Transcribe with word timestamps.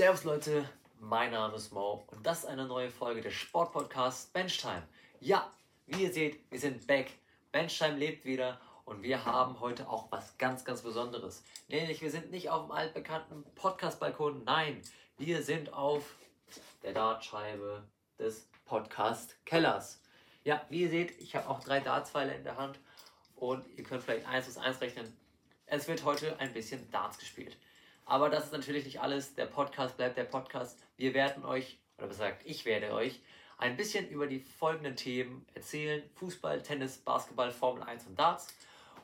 Servus 0.00 0.24
Leute, 0.24 0.66
mein 0.98 1.30
Name 1.30 1.56
ist 1.56 1.74
Mo 1.74 2.02
und 2.06 2.26
das 2.26 2.38
ist 2.38 2.46
eine 2.46 2.64
neue 2.64 2.88
Folge 2.88 3.20
des 3.20 3.34
Sportpodcasts 3.34 4.30
Benchtime. 4.32 4.82
Ja, 5.20 5.52
wie 5.86 6.04
ihr 6.04 6.10
seht, 6.10 6.40
wir 6.50 6.58
sind 6.58 6.86
back. 6.86 7.10
Benchtime 7.52 7.98
lebt 7.98 8.24
wieder 8.24 8.58
und 8.86 9.02
wir 9.02 9.26
haben 9.26 9.60
heute 9.60 9.86
auch 9.90 10.10
was 10.10 10.38
ganz, 10.38 10.64
ganz 10.64 10.80
Besonderes. 10.80 11.44
Nämlich, 11.68 12.00
wir 12.00 12.10
sind 12.10 12.30
nicht 12.30 12.48
auf 12.48 12.62
dem 12.62 12.72
altbekannten 12.72 13.44
Podcast-Balkon, 13.56 14.42
nein, 14.44 14.80
wir 15.18 15.42
sind 15.42 15.70
auf 15.74 16.16
der 16.82 16.94
Dartscheibe 16.94 17.86
des 18.18 18.48
Podcast-Kellers. 18.64 20.00
Ja, 20.44 20.64
wie 20.70 20.84
ihr 20.84 20.88
seht, 20.88 21.20
ich 21.20 21.36
habe 21.36 21.46
auch 21.46 21.62
drei 21.62 21.80
Dartspfeile 21.80 22.34
in 22.36 22.44
der 22.44 22.56
Hand 22.56 22.80
und 23.36 23.68
ihr 23.76 23.84
könnt 23.84 24.02
vielleicht 24.02 24.26
eins 24.26 24.46
plus 24.46 24.56
eins 24.56 24.80
rechnen. 24.80 25.14
Es 25.66 25.88
wird 25.88 26.06
heute 26.06 26.40
ein 26.40 26.54
bisschen 26.54 26.90
Darts 26.90 27.18
gespielt. 27.18 27.58
Aber 28.10 28.28
das 28.28 28.46
ist 28.46 28.52
natürlich 28.52 28.84
nicht 28.86 29.00
alles. 29.00 29.36
Der 29.36 29.46
Podcast 29.46 29.96
bleibt 29.96 30.16
der 30.16 30.24
Podcast. 30.24 30.84
Wir 30.96 31.14
werden 31.14 31.44
euch, 31.44 31.78
oder 31.96 32.08
besser 32.08 32.24
gesagt, 32.24 32.42
ich 32.44 32.64
werde 32.64 32.92
euch 32.92 33.20
ein 33.56 33.76
bisschen 33.76 34.08
über 34.08 34.26
die 34.26 34.40
folgenden 34.40 34.96
Themen 34.96 35.46
erzählen: 35.54 36.02
Fußball, 36.16 36.60
Tennis, 36.60 36.98
Basketball, 36.98 37.52
Formel 37.52 37.84
1 37.84 38.08
und 38.08 38.18
Darts. 38.18 38.48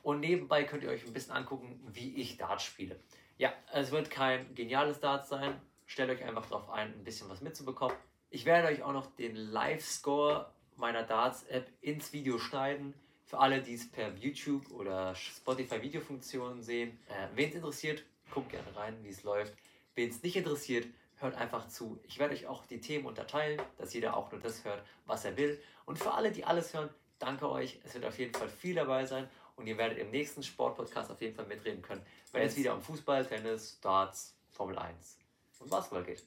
Und 0.03 0.19
nebenbei 0.19 0.65
könnt 0.65 0.83
ihr 0.83 0.91
euch 0.91 1.07
ein 1.07 1.13
bisschen 1.13 1.35
angucken, 1.37 1.81
wie 1.93 2.17
ich 2.17 2.37
Darts 2.37 2.65
spiele. 2.65 2.99
Ja, 3.39 3.53
es 3.73 3.93
wird 3.93 4.11
kein 4.11 4.53
geniales 4.57 4.99
Darts 4.99 5.29
sein. 5.29 5.61
Stellt 5.87 6.11
euch 6.11 6.25
einfach 6.25 6.47
darauf 6.47 6.69
ein, 6.71 6.89
ein 6.89 7.05
bisschen 7.05 7.29
was 7.29 7.41
mitzubekommen. 7.41 7.97
Ich 8.31 8.45
werde 8.45 8.67
euch 8.67 8.83
auch 8.83 8.93
noch 8.93 9.07
den 9.15 9.37
Live-Score 9.37 10.51
meiner 10.75 11.05
Darts-App 11.05 11.71
ins 11.81 12.13
Video 12.13 12.41
schneiden. 12.41 12.93
Für 13.25 13.39
alle, 13.39 13.63
die 13.63 13.75
es 13.75 13.89
per 13.89 14.13
YouTube 14.15 14.69
oder 14.73 15.15
Spotify 15.15 15.81
Videofunktionen 15.81 16.61
sehen. 16.61 16.99
Äh, 17.09 17.29
Wen 17.37 17.51
es 17.51 17.55
interessiert, 17.55 18.03
guckt 18.31 18.51
gerne 18.51 18.77
rein, 18.77 18.97
wie 19.03 19.09
es 19.09 19.23
läuft. 19.23 19.55
Wen 19.95 20.11
es 20.11 20.23
nicht 20.23 20.37
interessiert, 20.37 20.87
hört 21.17 21.35
einfach 21.37 21.69
zu. 21.69 21.99
Ich 22.05 22.19
werde 22.19 22.35
euch 22.35 22.47
auch 22.47 22.67
die 22.67 22.81
Themen 22.81 23.07
unterteilen, 23.07 23.61
dass 23.79 23.95
jeder 23.95 24.17
auch 24.17 24.31
nur 24.31 24.41
das 24.41 24.65
hört, 24.65 24.83
was 25.07 25.25
er 25.25 25.37
will. 25.37 25.61
Und 25.87 25.99
für 25.99 26.13
alle, 26.13 26.31
die 26.31 26.45
alles 26.45 26.75
hören, 26.75 26.91
danke 27.19 27.51
euch. 27.51 27.81
Es 27.85 27.95
wird 27.95 28.05
auf 28.05 28.19
jeden 28.19 28.35
Fall 28.35 28.49
viel 28.49 28.75
dabei 28.75 29.07
sein 29.07 29.29
und 29.57 29.67
ihr 29.67 29.79
werdet 29.79 29.99
im 29.99 30.11
nächsten 30.11 30.43
Sportpodcast 30.43 31.11
auf 31.11 31.21
jeden 31.21 31.35
Fall 31.35 31.47
mitreden 31.47 31.83
können, 31.83 32.05
wenn 32.33 32.43
es 32.43 32.57
wieder 32.57 32.75
um 32.75 32.83
Fußball, 32.83 33.25
Tennis, 33.25 33.81
Darts, 33.81 34.35
Formel 34.53 34.79
1 34.79 35.19
und 35.61 35.71
Basketball 35.71 36.05
geht. 36.05 36.23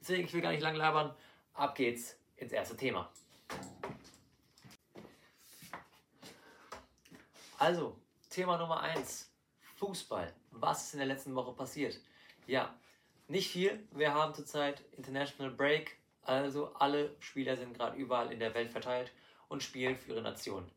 Deswegen, 0.00 0.24
ich 0.24 0.34
will 0.34 0.42
gar 0.42 0.52
nicht 0.52 0.60
lang 0.62 0.76
labern. 0.76 1.14
Ab 1.54 1.74
geht's 1.74 2.16
ins 2.36 2.52
erste 2.52 2.76
Thema. 2.76 3.10
Also, 7.58 7.96
Thema 8.28 8.58
Nummer 8.58 8.80
1. 8.80 9.30
Fußball. 9.76 10.32
Was 10.60 10.84
ist 10.84 10.94
in 10.94 10.98
der 10.98 11.08
letzten 11.08 11.34
Woche 11.34 11.52
passiert? 11.52 11.98
Ja, 12.46 12.74
nicht 13.28 13.50
viel. 13.50 13.86
Wir 13.92 14.14
haben 14.14 14.34
zurzeit 14.34 14.82
International 14.96 15.52
Break. 15.52 15.96
Also 16.22 16.72
alle 16.74 17.14
Spieler 17.20 17.56
sind 17.56 17.74
gerade 17.74 17.96
überall 17.96 18.32
in 18.32 18.38
der 18.38 18.54
Welt 18.54 18.70
verteilt 18.70 19.12
und 19.48 19.62
spielen 19.62 19.96
für 19.96 20.12
ihre 20.12 20.22
Nation. 20.22 20.70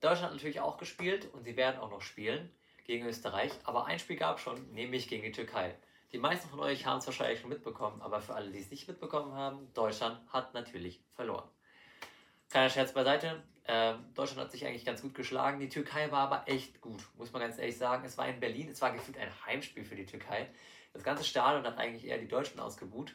Deutschland 0.00 0.26
hat 0.26 0.32
natürlich 0.32 0.60
auch 0.60 0.78
gespielt 0.78 1.32
und 1.32 1.44
sie 1.44 1.56
werden 1.56 1.80
auch 1.80 1.90
noch 1.90 2.02
spielen 2.02 2.50
gegen 2.84 3.06
Österreich. 3.06 3.52
Aber 3.64 3.86
ein 3.86 3.98
Spiel 3.98 4.16
gab 4.16 4.38
es 4.38 4.42
schon, 4.42 4.72
nämlich 4.72 5.08
gegen 5.08 5.22
die 5.22 5.32
Türkei. 5.32 5.76
Die 6.12 6.18
meisten 6.18 6.48
von 6.48 6.60
euch 6.60 6.84
haben 6.84 6.98
es 6.98 7.06
wahrscheinlich 7.06 7.40
schon 7.40 7.50
mitbekommen, 7.50 8.02
aber 8.02 8.20
für 8.20 8.34
alle, 8.34 8.50
die 8.50 8.58
es 8.58 8.70
nicht 8.70 8.86
mitbekommen 8.86 9.32
haben, 9.32 9.72
Deutschland 9.72 10.20
hat 10.32 10.52
natürlich 10.52 11.00
verloren. 11.14 11.48
Kleiner 12.50 12.68
Scherz 12.68 12.92
beiseite. 12.92 13.42
Ähm, 13.66 14.04
Deutschland 14.14 14.40
hat 14.40 14.50
sich 14.50 14.66
eigentlich 14.66 14.84
ganz 14.84 15.02
gut 15.02 15.14
geschlagen. 15.14 15.60
Die 15.60 15.68
Türkei 15.68 16.10
war 16.10 16.20
aber 16.20 16.48
echt 16.48 16.80
gut, 16.80 17.00
muss 17.16 17.32
man 17.32 17.42
ganz 17.42 17.58
ehrlich 17.58 17.78
sagen. 17.78 18.04
Es 18.04 18.18
war 18.18 18.28
in 18.28 18.40
Berlin, 18.40 18.68
es 18.70 18.80
war 18.80 18.92
gefühlt 18.92 19.18
ein 19.18 19.30
Heimspiel 19.46 19.84
für 19.84 19.94
die 19.94 20.06
Türkei. 20.06 20.48
Das 20.92 21.04
ganze 21.04 21.24
Stadion 21.24 21.64
hat 21.64 21.78
eigentlich 21.78 22.06
eher 22.06 22.18
die 22.18 22.28
Deutschen 22.28 22.60
ausgebuht. 22.60 23.14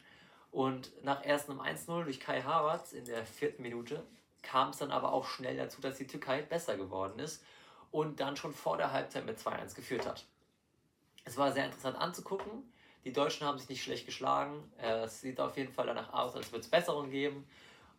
Und 0.50 1.04
nach 1.04 1.24
erstem 1.24 1.60
1-0 1.60 2.04
durch 2.04 2.20
Kai 2.20 2.42
Havertz 2.42 2.92
in 2.92 3.04
der 3.04 3.24
vierten 3.26 3.62
Minute 3.62 4.02
kam 4.42 4.70
es 4.70 4.78
dann 4.78 4.90
aber 4.90 5.12
auch 5.12 5.26
schnell 5.26 5.56
dazu, 5.56 5.80
dass 5.80 5.98
die 5.98 6.06
Türkei 6.06 6.42
besser 6.42 6.76
geworden 6.76 7.18
ist 7.18 7.44
und 7.90 8.20
dann 8.20 8.36
schon 8.36 8.54
vor 8.54 8.76
der 8.76 8.92
Halbzeit 8.92 9.26
mit 9.26 9.38
2-1 9.38 9.74
geführt 9.74 10.06
hat. 10.06 10.24
Es 11.24 11.36
war 11.36 11.52
sehr 11.52 11.66
interessant 11.66 11.98
anzugucken. 11.98 12.72
Die 13.04 13.12
Deutschen 13.12 13.46
haben 13.46 13.58
sich 13.58 13.68
nicht 13.68 13.82
schlecht 13.82 14.06
geschlagen. 14.06 14.72
Äh, 14.78 15.04
es 15.04 15.20
sieht 15.20 15.40
auf 15.40 15.56
jeden 15.56 15.72
Fall 15.72 15.86
danach 15.86 16.12
aus, 16.12 16.34
als 16.34 16.50
würde 16.50 16.60
es 16.60 16.70
Besserungen 16.70 17.10
geben. 17.10 17.46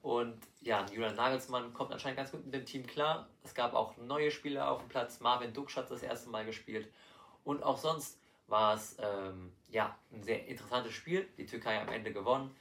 Und 0.01 0.39
ja, 0.61 0.85
Julian 0.91 1.15
Nagelsmann 1.15 1.73
kommt 1.73 1.91
anscheinend 1.91 2.17
ganz 2.17 2.31
gut 2.31 2.45
mit 2.45 2.53
dem 2.53 2.65
Team 2.65 2.87
klar. 2.87 3.27
Es 3.43 3.53
gab 3.53 3.73
auch 3.73 3.97
neue 3.97 4.31
Spieler 4.31 4.71
auf 4.71 4.79
dem 4.79 4.89
Platz. 4.89 5.19
Marvin 5.19 5.53
Duksch 5.53 5.75
hat 5.75 5.91
das 5.91 6.03
erste 6.03 6.29
Mal 6.29 6.45
gespielt. 6.45 6.91
Und 7.43 7.63
auch 7.63 7.77
sonst 7.77 8.19
war 8.47 8.75
es 8.75 8.97
ähm, 8.99 9.51
ja, 9.69 9.97
ein 10.11 10.23
sehr 10.23 10.47
interessantes 10.47 10.93
Spiel. 10.93 11.27
Die 11.37 11.45
Türkei 11.45 11.81
am 11.81 11.89
Ende 11.89 12.13
gewonnen 12.13 12.55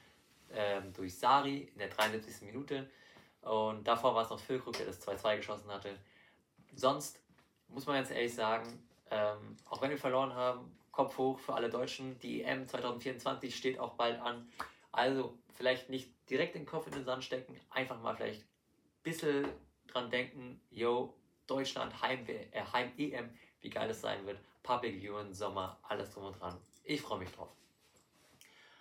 ähm, 0.52 0.92
durch 0.92 1.16
Sari 1.16 1.70
in 1.72 1.78
der 1.78 1.88
73. 1.88 2.42
Minute. 2.42 2.90
Und 3.42 3.86
davor 3.86 4.14
war 4.14 4.24
es 4.24 4.30
noch 4.30 4.40
Füllkrug, 4.40 4.76
der 4.76 4.86
das 4.86 5.06
2-2 5.06 5.36
geschossen 5.36 5.70
hatte. 5.70 5.96
Sonst 6.74 7.20
muss 7.68 7.86
man 7.86 7.96
ganz 7.96 8.10
ehrlich 8.10 8.34
sagen, 8.34 8.66
ähm, 9.10 9.56
auch 9.68 9.80
wenn 9.80 9.90
wir 9.90 9.98
verloren 9.98 10.34
haben, 10.34 10.76
Kopf 10.90 11.16
hoch 11.16 11.38
für 11.38 11.54
alle 11.54 11.70
Deutschen. 11.70 12.18
Die 12.18 12.42
EM 12.42 12.66
2024 12.66 13.54
steht 13.54 13.78
auch 13.78 13.94
bald 13.94 14.20
an. 14.20 14.48
Also 14.92 15.38
vielleicht 15.54 15.90
nicht 15.90 16.12
direkt 16.30 16.54
den 16.54 16.66
Kopf 16.66 16.86
in 16.86 16.92
den 16.92 17.04
Sand 17.04 17.24
stecken, 17.24 17.58
einfach 17.70 18.00
mal 18.00 18.14
vielleicht 18.16 18.42
ein 18.42 19.02
bisschen 19.02 19.48
dran 19.86 20.10
denken, 20.10 20.60
yo, 20.70 21.14
Deutschland, 21.46 22.02
Heim-EM, 22.02 22.52
äh, 22.52 22.62
Heim 22.72 22.92
wie 23.60 23.70
geil 23.70 23.90
es 23.90 24.00
sein 24.00 24.24
wird. 24.26 24.38
Public 24.62 25.00
Viewing, 25.00 25.32
Sommer, 25.32 25.78
alles 25.82 26.12
drum 26.12 26.26
und 26.26 26.38
dran. 26.38 26.56
Ich 26.84 27.00
freue 27.00 27.18
mich 27.18 27.30
drauf. 27.30 27.48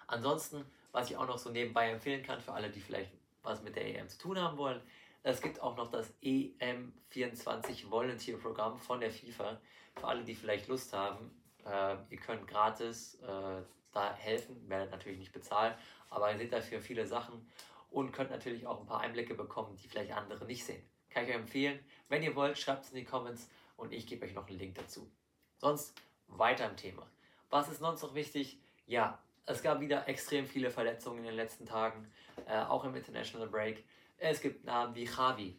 Ansonsten, 0.08 0.66
was 0.92 1.10
ich 1.10 1.18
auch 1.18 1.28
noch 1.28 1.38
so 1.38 1.50
nebenbei 1.50 1.90
empfehlen 1.90 2.24
kann 2.24 2.42
für 2.42 2.54
alle, 2.54 2.70
die 2.70 2.82
vielleicht 2.82 3.12
was 3.44 3.62
mit 3.62 3.76
der 3.76 3.86
EM 3.86 4.10
zu 4.10 4.18
tun 4.18 4.40
haben 4.40 4.58
wollen, 4.58 4.82
es 5.24 5.42
gibt 5.42 5.62
auch 5.62 5.76
noch 5.76 5.90
das 5.90 6.14
EM24 6.22 7.90
Volunteer 7.90 8.38
Programm 8.38 8.78
von 8.78 9.00
der 9.00 9.12
FIFA. 9.12 9.60
Für 9.96 10.08
alle, 10.08 10.24
die 10.24 10.36
vielleicht 10.36 10.68
Lust 10.68 10.94
haben, 10.94 11.32
äh, 11.66 11.96
ihr 12.10 12.18
könnt 12.18 12.48
gratis 12.48 13.16
äh, 13.22 13.62
da 13.98 14.14
helfen, 14.16 14.70
werdet 14.70 14.92
natürlich 14.92 15.20
nicht 15.20 15.34
bezahlen, 15.34 15.74
aber 16.10 16.32
ihr 16.32 16.38
seht 16.38 16.54
dafür 16.54 16.80
viele 16.82 17.06
Sachen 17.06 17.50
und 17.90 18.12
könnt 18.12 18.32
natürlich 18.32 18.68
auch 18.68 18.80
ein 18.80 18.86
paar 18.86 19.02
Einblicke 19.02 19.34
bekommen, 19.34 19.76
die 19.76 19.88
vielleicht 19.88 20.12
andere 20.12 20.46
nicht 20.46 20.64
sehen. 20.66 20.84
Kann 21.10 21.24
ich 21.24 21.30
euch 21.30 21.36
empfehlen. 21.36 21.80
Wenn 22.10 22.24
ihr 22.24 22.36
wollt, 22.36 22.58
schreibt 22.58 22.86
es 22.86 22.92
in 22.92 22.98
die 22.98 23.06
Comments 23.06 23.50
und 23.76 23.94
ich 23.94 24.06
gebe 24.08 24.26
euch 24.26 24.34
noch 24.34 24.48
einen 24.48 24.60
Link 24.60 24.76
dazu. 24.76 25.10
Sonst 25.58 25.94
weiter 26.28 26.70
im 26.70 26.78
Thema. 26.78 27.08
Was 27.50 27.70
ist 27.70 27.80
sonst 27.80 28.04
noch 28.04 28.14
wichtig? 28.14 28.60
Ja, 28.86 29.20
es 29.46 29.64
gab 29.64 29.80
wieder 29.80 30.08
extrem 30.08 30.46
viele 30.46 30.70
Verletzungen 30.70 31.20
in 31.20 31.26
den 31.26 31.36
letzten 31.36 31.66
Tagen, 31.66 32.12
äh, 32.48 32.60
auch 32.60 32.84
im 32.84 32.96
International 32.96 33.48
Break. 33.48 33.84
Es 34.18 34.42
gibt 34.42 34.66
Namen 34.66 34.94
wie 34.94 35.06
Javi. 35.06 35.58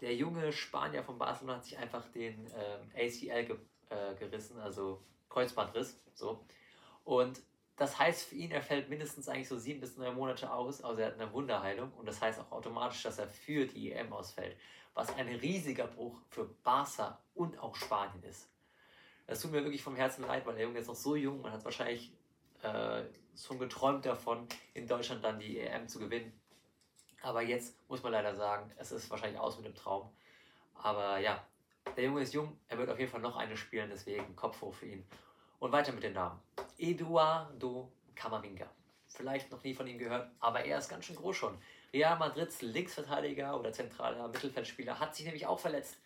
Der 0.00 0.14
junge 0.14 0.52
Spanier 0.52 1.02
von 1.02 1.18
Barcelona 1.18 1.56
hat 1.56 1.64
sich 1.64 1.78
einfach 1.78 2.04
den 2.08 2.46
äh, 2.48 3.06
ACL 3.06 3.44
ge 3.46 3.56
äh, 3.90 4.14
gerissen, 4.16 4.58
also 4.58 5.02
Kreuzbandriss. 5.28 6.00
So. 6.14 6.44
Und 7.04 7.40
das 7.82 7.98
heißt 7.98 8.28
für 8.28 8.36
ihn, 8.36 8.52
er 8.52 8.62
fällt 8.62 8.88
mindestens 8.88 9.28
eigentlich 9.28 9.48
so 9.48 9.58
sieben 9.58 9.80
bis 9.80 9.96
neun 9.96 10.14
Monate 10.14 10.52
aus, 10.52 10.84
also 10.84 11.00
er 11.00 11.08
hat 11.08 11.20
eine 11.20 11.32
Wunderheilung 11.32 11.92
und 11.94 12.06
das 12.06 12.22
heißt 12.22 12.38
auch 12.38 12.52
automatisch, 12.52 13.02
dass 13.02 13.18
er 13.18 13.26
für 13.26 13.66
die 13.66 13.90
EM 13.90 14.12
ausfällt, 14.12 14.56
was 14.94 15.12
ein 15.16 15.26
riesiger 15.26 15.88
Bruch 15.88 16.16
für 16.28 16.44
Barca 16.62 17.18
und 17.34 17.58
auch 17.58 17.74
Spanien 17.74 18.22
ist. 18.22 18.48
Das 19.26 19.40
tut 19.40 19.50
mir 19.50 19.64
wirklich 19.64 19.82
vom 19.82 19.96
Herzen 19.96 20.24
leid, 20.24 20.46
weil 20.46 20.54
der 20.54 20.66
Junge 20.66 20.78
ist 20.78 20.86
noch 20.86 20.94
so 20.94 21.16
jung, 21.16 21.42
man 21.42 21.50
hat 21.50 21.64
wahrscheinlich 21.64 22.12
äh, 22.62 23.02
schon 23.36 23.58
geträumt 23.58 24.06
davon, 24.06 24.46
in 24.74 24.86
Deutschland 24.86 25.24
dann 25.24 25.40
die 25.40 25.58
EM 25.58 25.88
zu 25.88 25.98
gewinnen. 25.98 26.32
Aber 27.20 27.42
jetzt 27.42 27.76
muss 27.88 28.04
man 28.04 28.12
leider 28.12 28.36
sagen, 28.36 28.70
es 28.76 28.92
ist 28.92 29.10
wahrscheinlich 29.10 29.40
aus 29.40 29.56
mit 29.56 29.66
dem 29.66 29.74
Traum. 29.74 30.08
Aber 30.74 31.18
ja, 31.18 31.44
der 31.96 32.04
Junge 32.04 32.22
ist 32.22 32.32
jung, 32.32 32.60
er 32.68 32.78
wird 32.78 32.90
auf 32.90 33.00
jeden 33.00 33.10
Fall 33.10 33.20
noch 33.20 33.34
eine 33.34 33.56
spielen, 33.56 33.90
deswegen 33.90 34.36
Kopf 34.36 34.60
hoch 34.60 34.72
für 34.72 34.86
ihn. 34.86 35.04
Und 35.62 35.70
weiter 35.70 35.92
mit 35.92 36.02
den 36.02 36.14
Namen. 36.14 36.40
Eduardo 36.76 37.92
Camavinga. 38.16 38.68
Vielleicht 39.06 39.48
noch 39.52 39.62
nie 39.62 39.74
von 39.74 39.86
ihm 39.86 39.96
gehört, 39.96 40.28
aber 40.40 40.64
er 40.64 40.78
ist 40.78 40.88
ganz 40.88 41.04
schön 41.04 41.14
groß 41.14 41.36
schon. 41.36 41.56
Real 41.92 42.18
Madrids 42.18 42.62
Linksverteidiger 42.62 43.56
oder 43.56 43.72
zentraler 43.72 44.26
Mittelfeldspieler 44.26 44.98
hat 44.98 45.14
sich 45.14 45.24
nämlich 45.24 45.46
auch 45.46 45.60
verletzt. 45.60 45.98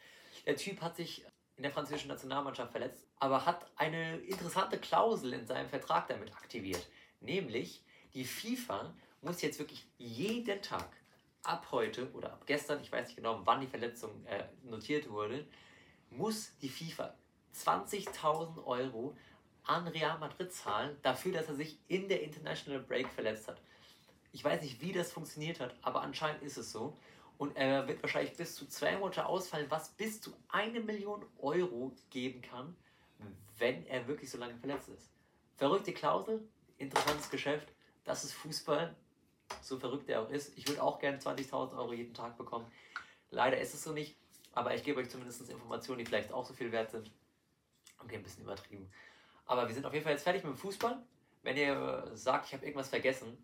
Der 0.45 0.57
Typ 0.57 0.83
hat 0.83 0.97
sich 0.97 1.25
in 1.57 1.63
der 1.63 1.73
französischen 1.73 2.09
Nationalmannschaft 2.09 2.71
verletzt, 2.71 3.07
aber 3.19 3.47
hat 3.47 3.67
eine 3.77 4.19
interessante 4.19 4.77
Klausel 4.77 5.33
in 5.33 5.47
seinem 5.47 5.71
Vertrag 5.71 6.07
damit 6.09 6.37
aktiviert. 6.37 6.87
Nämlich, 7.21 7.83
die 8.13 8.27
FIFA 8.27 8.93
muss 9.23 9.41
jetzt 9.41 9.59
wirklich 9.59 9.87
jeden 9.97 10.61
Tag 10.61 10.91
ab 11.45 11.69
heute 11.71 12.13
oder 12.13 12.35
ab 12.35 12.43
gestern, 12.45 12.83
ich 12.83 12.93
weiß 12.93 13.07
nicht 13.07 13.17
genau, 13.17 13.41
wann 13.47 13.63
die 13.63 13.69
Verletzung 13.69 14.23
äh, 14.27 14.45
notiert 14.65 15.09
wurde, 15.09 15.47
muss 16.11 16.55
die 16.59 16.69
FIFA 16.69 17.15
20.000 17.55 18.63
Euro 18.67 19.17
an 19.67 19.89
Real 19.89 20.19
Madrid 20.19 20.53
zahlen, 20.53 20.97
dafür, 21.03 21.33
dass 21.33 21.49
er 21.49 21.55
sich 21.55 21.79
in 21.89 22.09
der 22.09 22.23
International 22.23 22.81
Break 22.81 23.09
verletzt 23.09 23.49
hat. 23.49 23.61
Ich 24.33 24.45
weiß 24.45 24.63
nicht, 24.63 24.81
wie 24.81 24.93
das 24.93 25.13
funktioniert 25.13 25.61
hat, 25.61 25.75
aber 25.83 26.03
anscheinend 26.03 26.43
ist 26.43 26.57
es 26.57 26.71
so. 26.71 26.97
Und 27.39 27.57
er 27.57 27.87
wird 27.87 28.03
wahrscheinlich 28.03 28.37
bis 28.37 28.55
zu 28.55 28.67
zwei 28.67 28.97
Monate 28.97 29.27
ausfallen, 29.27 29.67
was 29.69 29.91
bis 29.91 30.21
zu 30.21 30.33
eine 30.49 30.81
Million 30.81 31.25
Euro 31.39 31.93
geben 32.11 32.41
kann, 32.41 32.75
wenn 33.59 33.87
er 33.87 34.07
wirklich 34.09 34.31
so 34.31 34.39
lange 34.39 34.57
verletzt 34.57 34.89
ist. 34.89 35.11
Verrückte 35.57 35.93
Klausel, 35.93 36.47
interessantes 36.79 37.31
Geschäft, 37.31 37.69
das 38.05 38.25
ist 38.25 38.33
Fußball, 38.35 38.95
so 39.63 39.79
verrückt 39.79 40.09
er 40.09 40.23
auch 40.23 40.31
ist. 40.31 40.57
Ich 40.57 40.67
würde 40.69 40.83
auch 40.83 40.99
gerne 40.99 41.19
20.000 41.19 41.77
Euro 41.77 41.93
jeden 41.93 42.15
Tag 42.15 42.37
bekommen. 42.37 42.67
Leider 43.31 43.61
ist 43.61 43.75
es 43.75 43.85
so 43.85 43.93
nicht, 43.93 44.17
aber 44.53 44.75
ich 44.75 44.83
gebe 44.83 45.01
euch 45.01 45.11
zumindest 45.11 45.49
Informationen, 45.49 45.99
die 45.99 46.07
vielleicht 46.07 46.33
auch 46.33 46.45
so 46.45 46.55
viel 46.55 46.73
wert 46.73 46.91
sind. 46.91 47.11
Okay, 48.03 48.17
ein 48.17 48.23
bisschen 48.23 48.45
übertrieben. 48.45 48.91
Aber 49.47 49.67
wir 49.67 49.75
sind 49.75 49.87
auf 49.87 49.93
jeden 49.93 50.05
Fall 50.05 50.13
jetzt 50.13 50.25
fertig 50.25 50.45
mit 50.45 50.53
dem 50.53 50.59
Fußball. 50.59 50.99
Wenn 51.43 51.57
ihr 51.57 52.11
sagt, 52.15 52.47
ich 52.47 52.55
habe 52.55 52.65
irgendwas 52.65 52.89
vergessen, 52.89 53.39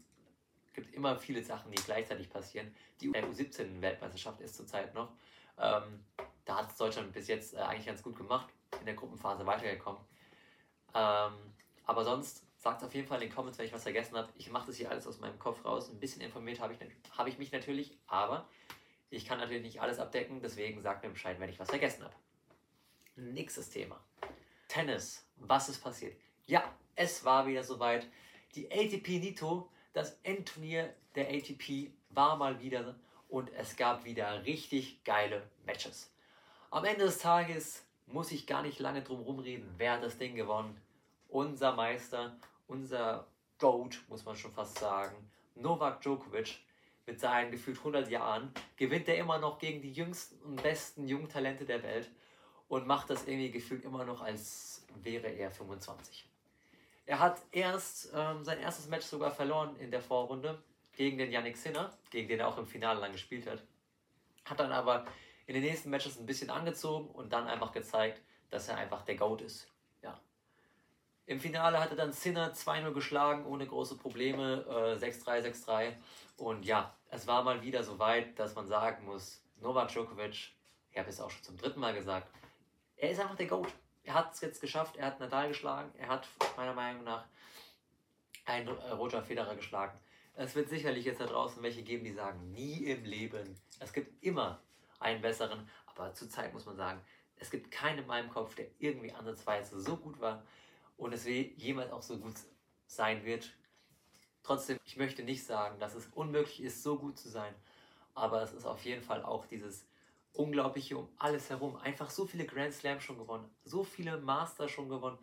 gibt 0.75 0.95
immer 0.95 1.17
viele 1.17 1.43
Sachen, 1.43 1.71
die 1.71 1.83
gleichzeitig 1.83 2.31
passieren. 2.31 2.75
Die 3.01 3.11
U17-Weltmeisterschaft 3.11 4.41
ist 4.41 4.57
zurzeit 4.57 4.95
noch. 4.95 5.13
Ähm, 5.59 6.05
da 6.45 6.57
hat 6.57 6.71
es 6.71 6.77
Deutschland 6.77 7.13
bis 7.13 7.29
jetzt 7.29 7.55
äh, 7.55 7.59
eigentlich 7.59 7.87
ganz 7.87 8.03
gut 8.03 8.17
gemacht, 8.17 8.49
in 8.81 8.87
der 8.87 8.95
Gruppenphase 8.95 9.47
weitergekommen. 9.47 10.01
Ähm, 10.95 11.33
aber 11.85 12.05
sonst 12.05 12.45
sagt 12.57 12.83
auf 12.85 12.95
jeden 12.95 13.07
Fall 13.07 13.23
in 13.23 13.29
den 13.29 13.35
Comments, 13.35 13.57
wenn 13.59 13.67
ich 13.67 13.73
was 13.73 13.83
vergessen 13.83 14.17
habe. 14.17 14.33
Ich 14.37 14.51
mache 14.51 14.67
das 14.67 14.77
hier 14.77 14.91
alles 14.91 15.07
aus 15.07 15.21
meinem 15.21 15.39
Kopf 15.39 15.65
raus. 15.65 15.91
Ein 15.91 16.01
bisschen 16.01 16.23
informiert 16.23 16.61
habe 16.61 16.75
ich, 16.75 16.81
hab 17.17 17.27
ich 17.27 17.39
mich 17.39 17.53
natürlich, 17.53 17.99
aber 18.07 18.49
ich 19.11 19.27
kann 19.27 19.39
natürlich 19.39 19.63
nicht 19.63 19.81
alles 19.81 19.99
abdecken. 19.99 20.41
Deswegen 20.41 20.81
sagt 20.83 21.03
mir 21.03 21.11
Bescheid, 21.11 21.39
wenn 21.39 21.51
ich 21.51 21.59
was 21.59 21.69
vergessen 21.69 22.05
habe. 22.05 22.15
Nächstes 23.17 23.69
Thema. 23.69 24.01
Tennis. 24.73 25.23
Was 25.37 25.69
ist 25.69 25.85
passiert? 25.85 26.17
Ja, 26.47 26.65
es 26.97 27.27
war 27.27 27.47
wieder 27.47 27.63
soweit. 27.63 28.07
Die 28.55 28.73
ATP 28.73 29.19
Nito, 29.19 29.69
das 29.93 30.19
Endturnier 30.23 30.95
der 31.15 31.29
ATP, 31.29 31.91
war 32.09 32.39
mal 32.39 32.59
wieder 32.59 32.95
und 33.29 33.53
es 33.53 33.77
gab 33.77 34.07
wieder 34.07 34.47
richtig 34.47 35.05
geile 35.05 35.43
Matches. 35.67 36.11
Am 36.71 36.87
Ende 36.87 37.05
des 37.05 37.19
Tages 37.19 37.85
muss 38.07 38.33
ich 38.33 38.47
gar 38.47 38.63
nicht 38.63 38.79
lange 38.79 39.03
drum 39.03 39.21
rumreden, 39.21 39.75
wer 39.77 39.93
hat 39.93 40.05
das 40.05 40.17
Ding 40.17 40.37
gewonnen. 40.37 40.81
Unser 41.29 41.75
Meister, 41.75 42.35
unser 42.67 43.27
Goat, 43.59 44.01
muss 44.09 44.25
man 44.25 44.37
schon 44.37 44.55
fast 44.55 44.79
sagen, 44.79 45.31
Novak 45.55 46.01
Djokovic 46.01 46.61
mit 47.07 47.21
seinen 47.21 47.51
gefühlt 47.51 47.77
100 47.77 48.09
Jahren, 48.09 48.51
gewinnt 48.77 49.07
er 49.07 49.19
immer 49.19 49.39
noch 49.39 49.59
gegen 49.59 49.83
die 49.83 49.93
jüngsten 49.93 50.41
und 50.43 50.63
besten 50.63 51.07
Jungtalente 51.07 51.67
der 51.67 51.83
Welt 51.83 52.11
und 52.73 52.87
macht 52.87 53.11
das 53.11 53.27
irgendwie 53.27 53.51
gefühlt 53.51 53.85
immer 53.85 54.03
noch, 54.03 54.23
als 54.23 54.83
wäre 55.03 55.27
er 55.27 55.51
25. 55.51 56.27
Er 57.05 57.19
hat 57.19 57.43
erst 57.53 58.11
ähm, 58.15 58.43
sein 58.45 58.61
erstes 58.61 58.89
Match 58.89 59.05
sogar 59.05 59.31
verloren 59.31 59.77
in 59.77 59.91
der 59.91 60.01
Vorrunde 60.01 60.59
gegen 60.97 61.19
den 61.19 61.31
Yannick 61.31 61.59
Sinner, 61.59 61.93
gegen 62.09 62.29
den 62.29 62.41
er 62.41 62.49
auch 62.49 62.57
im 62.57 62.67
Finale 62.67 62.99
lang 62.99 63.13
gespielt 63.13 63.47
hat. 63.47 63.63
Hat 64.47 64.59
dann 64.59 64.73
aber 64.73 65.05
in 65.47 65.53
den 65.53 65.65
nächsten 65.65 65.91
Matches 65.91 66.19
ein 66.19 66.25
bisschen 66.25 66.49
angezogen 66.49 67.11
und 67.11 67.31
dann 67.35 67.47
einfach 67.47 67.73
gezeigt, 67.73 68.23
dass 68.49 68.69
er 68.69 68.79
einfach 68.79 69.03
der 69.03 69.17
Goat 69.17 69.43
ist. 69.43 69.69
Ja. 70.01 70.19
Im 71.27 71.41
Finale 71.41 71.79
hat 71.79 71.91
er 71.91 71.97
dann 71.97 72.15
Sinner 72.15 72.55
2-0 72.55 72.93
geschlagen, 72.93 73.45
ohne 73.45 73.67
große 73.67 73.99
Probleme, 73.99 74.65
äh, 74.67 74.99
6-3, 74.99 75.43
6-3. 75.43 75.93
Und 76.39 76.65
ja, 76.65 76.97
es 77.11 77.27
war 77.27 77.45
mal 77.45 77.61
wieder 77.61 77.85
so 77.85 77.99
weit, 77.99 78.39
dass 78.39 78.55
man 78.55 78.67
sagen 78.67 79.05
muss, 79.05 79.43
Novak 79.61 79.89
Djokovic, 79.89 80.55
ich 80.91 80.99
habe 80.99 81.11
es 81.11 81.21
auch 81.21 81.31
schon 81.31 81.43
zum 81.43 81.59
dritten 81.59 81.79
Mal 81.79 81.93
gesagt, 81.93 82.29
er 83.03 83.11
ist 83.11 83.21
einfach 83.21 83.35
der 83.35 83.47
GOAT. 83.47 83.73
Er 84.05 84.15
hat 84.15 84.33
es 84.33 84.41
jetzt 84.41 84.61
geschafft, 84.61 84.97
er 84.97 85.07
hat 85.07 85.19
Nadal 85.19 85.49
geschlagen, 85.49 85.93
er 85.99 86.07
hat 86.07 86.29
meiner 86.57 86.73
Meinung 86.73 87.03
nach 87.03 87.25
einen 88.45 88.69
äh, 88.69 88.91
Roger 88.93 89.23
Federer 89.23 89.57
geschlagen. 89.57 89.99
Es 90.35 90.55
wird 90.55 90.69
sicherlich 90.69 91.05
jetzt 91.05 91.21
da 91.21 91.27
draußen 91.27 91.63
welche 91.63 91.83
geben, 91.83 92.05
die 92.05 92.13
sagen, 92.13 92.53
nie 92.53 92.85
im 92.85 93.05
Leben. 93.05 93.61
Es 93.81 93.93
gibt 93.93 94.23
immer 94.23 94.61
einen 95.01 95.21
besseren, 95.21 95.69
aber 95.87 96.15
zurzeit 96.15 96.53
muss 96.53 96.65
man 96.65 96.77
sagen, 96.77 97.01
es 97.37 97.51
gibt 97.51 97.73
keinen 97.73 97.99
in 97.99 98.07
meinem 98.07 98.31
Kopf, 98.31 98.55
der 98.55 98.67
irgendwie 98.79 99.13
ansatzweise 99.13 99.81
so 99.81 99.97
gut 99.97 100.21
war 100.21 100.45
und 100.97 101.13
es 101.13 101.27
jemals 101.27 101.91
auch 101.91 102.03
so 102.03 102.19
gut 102.19 102.35
sein 102.87 103.25
wird. 103.25 103.53
Trotzdem, 104.45 104.79
ich 104.85 104.97
möchte 104.97 105.25
nicht 105.25 105.45
sagen, 105.45 105.81
dass 105.81 105.97
es 105.97 106.07
unmöglich 106.15 106.63
ist, 106.63 106.85
so 106.85 106.99
gut 106.99 107.19
zu 107.19 107.29
sein, 107.29 107.55
aber 108.15 108.43
es 108.43 108.53
ist 108.53 108.65
auf 108.65 108.85
jeden 108.85 109.03
Fall 109.03 109.25
auch 109.25 109.47
dieses 109.47 109.87
Unglaubliche 110.35 110.97
um 110.97 111.09
alles 111.19 111.51
herum. 111.51 111.77
Einfach 111.77 112.11
so 112.11 112.27
viele 112.27 112.45
Grand 112.47 112.73
Slams 112.73 113.03
schon 113.03 113.19
gewonnen, 113.19 113.49
so 113.65 113.85
viele 113.85 114.17
Masters 114.19 114.71
schon 114.71 114.89
gewonnen, 114.89 115.19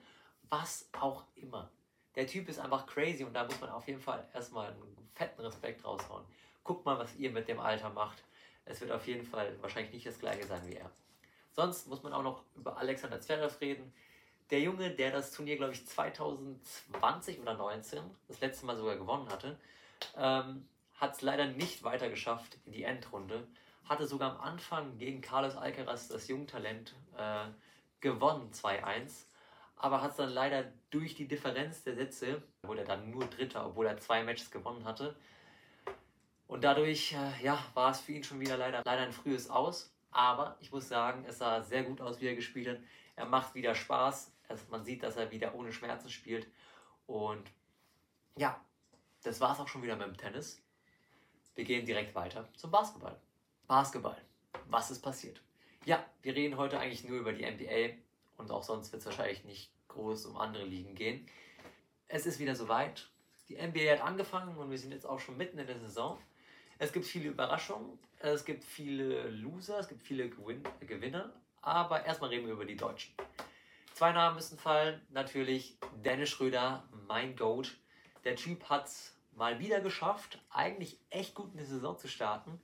was 0.49 0.89
auch 0.99 1.23
immer. 1.35 1.71
Der 2.15 2.27
Typ 2.27 2.49
ist 2.49 2.59
einfach 2.59 2.85
crazy 2.85 3.23
und 3.23 3.33
da 3.33 3.43
muss 3.43 3.59
man 3.59 3.69
auf 3.69 3.87
jeden 3.87 4.01
Fall 4.01 4.27
erstmal 4.33 4.71
einen 4.71 5.09
fetten 5.13 5.41
Respekt 5.41 5.83
raushauen. 5.85 6.25
Guckt 6.63 6.85
mal, 6.85 6.97
was 6.97 7.15
ihr 7.15 7.31
mit 7.31 7.47
dem 7.47 7.59
Alter 7.59 7.89
macht. 7.89 8.23
Es 8.65 8.81
wird 8.81 8.91
auf 8.91 9.07
jeden 9.07 9.25
Fall 9.25 9.57
wahrscheinlich 9.61 9.93
nicht 9.93 10.05
das 10.05 10.19
gleiche 10.19 10.45
sein 10.45 10.61
wie 10.67 10.75
er. 10.75 10.91
Sonst 11.51 11.87
muss 11.87 12.03
man 12.03 12.13
auch 12.13 12.23
noch 12.23 12.43
über 12.55 12.77
Alexander 12.77 13.19
Zverev 13.19 13.59
reden. 13.61 13.91
Der 14.51 14.61
Junge, 14.61 14.91
der 14.91 15.11
das 15.11 15.31
Turnier, 15.31 15.57
glaube 15.57 15.73
ich, 15.73 15.85
2020 15.85 17.39
oder 17.39 17.55
2019 17.55 17.99
das 18.27 18.39
letzte 18.39 18.65
Mal 18.65 18.77
sogar 18.77 18.95
gewonnen 18.95 19.29
hatte, 19.29 19.59
ähm, 20.15 20.67
hat 20.95 21.15
es 21.15 21.21
leider 21.21 21.45
nicht 21.45 21.83
weiter 21.83 22.09
geschafft 22.09 22.57
in 22.65 22.71
die 22.71 22.83
Endrunde 22.83 23.47
hatte 23.89 24.07
sogar 24.07 24.35
am 24.35 24.41
Anfang 24.41 24.97
gegen 24.97 25.19
Carlos 25.19 25.55
Alcaraz 25.57 26.07
das 26.07 26.27
Jungtalent 26.27 26.93
äh, 27.17 27.45
gewonnen, 27.99 28.51
2-1. 28.53 29.25
Aber 29.75 30.01
hat 30.01 30.11
es 30.11 30.17
dann 30.17 30.29
leider 30.29 30.71
durch 30.91 31.15
die 31.15 31.27
Differenz 31.27 31.83
der 31.83 31.95
Sätze, 31.95 32.43
wurde 32.63 32.81
er 32.81 32.85
dann 32.87 33.09
nur 33.09 33.25
Dritter, 33.25 33.65
obwohl 33.65 33.87
er 33.87 33.97
zwei 33.97 34.23
Matches 34.23 34.51
gewonnen 34.51 34.85
hatte. 34.85 35.15
Und 36.47 36.63
dadurch 36.63 37.13
äh, 37.13 37.43
ja, 37.43 37.57
war 37.73 37.91
es 37.91 38.01
für 38.01 38.11
ihn 38.11 38.23
schon 38.23 38.39
wieder 38.39 38.57
leider, 38.57 38.83
leider 38.85 39.03
ein 39.03 39.13
frühes 39.13 39.49
Aus. 39.49 39.91
Aber 40.11 40.57
ich 40.59 40.71
muss 40.71 40.89
sagen, 40.89 41.25
es 41.27 41.37
sah 41.39 41.61
sehr 41.61 41.83
gut 41.83 42.01
aus, 42.01 42.19
wie 42.21 42.27
er 42.27 42.35
gespielt 42.35 42.67
hat. 42.67 42.79
Er 43.15 43.25
macht 43.25 43.55
wieder 43.55 43.73
Spaß. 43.73 44.31
Also 44.47 44.65
man 44.69 44.83
sieht, 44.83 45.03
dass 45.03 45.15
er 45.15 45.31
wieder 45.31 45.55
ohne 45.55 45.71
Schmerzen 45.71 46.09
spielt. 46.09 46.47
Und 47.07 47.51
ja, 48.35 48.59
das 49.23 49.39
war 49.39 49.53
es 49.53 49.59
auch 49.59 49.67
schon 49.67 49.83
wieder 49.83 49.95
mit 49.95 50.07
dem 50.07 50.17
Tennis. 50.17 50.61
Wir 51.55 51.65
gehen 51.65 51.85
direkt 51.85 52.15
weiter 52.15 52.47
zum 52.55 52.71
Basketball. 52.71 53.19
Basketball. 53.69 54.17
Was 54.67 54.89
ist 54.89 55.01
passiert? 55.01 55.39
Ja, 55.85 56.03
wir 56.23 56.35
reden 56.35 56.57
heute 56.57 56.79
eigentlich 56.79 57.03
nur 57.03 57.19
über 57.19 57.33
die 57.33 57.45
NBA 57.45 57.99
und 58.37 58.49
auch 58.49 58.63
sonst 58.63 58.91
wird 58.91 59.01
es 59.01 59.05
wahrscheinlich 59.05 59.43
nicht 59.43 59.69
groß 59.89 60.25
um 60.25 60.37
andere 60.37 60.65
Ligen 60.65 60.95
gehen. 60.95 61.27
Es 62.07 62.25
ist 62.25 62.39
wieder 62.39 62.55
soweit. 62.55 63.07
Die 63.47 63.57
NBA 63.61 63.91
hat 63.91 64.01
angefangen 64.01 64.57
und 64.57 64.71
wir 64.71 64.77
sind 64.79 64.91
jetzt 64.91 65.05
auch 65.05 65.19
schon 65.19 65.37
mitten 65.37 65.59
in 65.59 65.67
der 65.67 65.77
Saison. 65.77 66.19
Es 66.79 66.91
gibt 66.91 67.05
viele 67.05 67.29
Überraschungen, 67.29 67.99
es 68.17 68.43
gibt 68.43 68.63
viele 68.63 69.29
Loser, 69.29 69.77
es 69.77 69.87
gibt 69.87 70.01
viele 70.01 70.31
Gewin 70.31 70.63
Gewinner, 70.79 71.31
aber 71.61 72.03
erstmal 72.03 72.31
reden 72.31 72.47
wir 72.47 72.53
über 72.53 72.65
die 72.65 72.75
Deutschen. 72.75 73.13
Zwei 73.93 74.13
Namen 74.13 74.37
müssen 74.37 74.57
fallen. 74.57 74.99
Natürlich 75.11 75.77
Dennis 76.03 76.29
Schröder, 76.31 76.85
mein 77.07 77.35
Goat. 77.35 77.77
Der 78.23 78.35
Typ 78.35 78.67
hat 78.67 78.87
es 78.87 79.15
mal 79.35 79.59
wieder 79.59 79.79
geschafft, 79.79 80.39
eigentlich 80.49 80.97
echt 81.11 81.35
gut 81.35 81.51
in 81.51 81.59
die 81.59 81.65
Saison 81.65 81.95
zu 81.99 82.07
starten. 82.07 82.59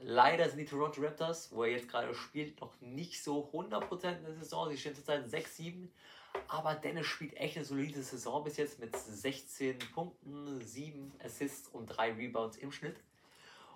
Leider 0.00 0.48
sind 0.48 0.58
die 0.58 0.64
Toronto 0.64 1.00
Raptors, 1.00 1.50
wo 1.52 1.64
er 1.64 1.72
jetzt 1.72 1.88
gerade 1.88 2.14
spielt, 2.14 2.60
noch 2.60 2.80
nicht 2.80 3.22
so 3.22 3.50
100% 3.52 4.18
in 4.18 4.24
der 4.24 4.34
Saison. 4.34 4.70
Sie 4.70 4.78
stehen 4.78 4.94
zurzeit 4.94 5.26
6-7. 5.26 5.88
Aber 6.46 6.74
Dennis 6.74 7.06
spielt 7.06 7.34
echt 7.36 7.56
eine 7.56 7.64
solide 7.64 8.02
Saison 8.02 8.44
bis 8.44 8.56
jetzt 8.58 8.78
mit 8.78 8.96
16 8.96 9.78
Punkten, 9.94 10.60
7 10.60 11.12
Assists 11.24 11.68
und 11.68 11.86
3 11.86 12.12
Rebounds 12.12 12.58
im 12.58 12.70
Schnitt. 12.70 12.96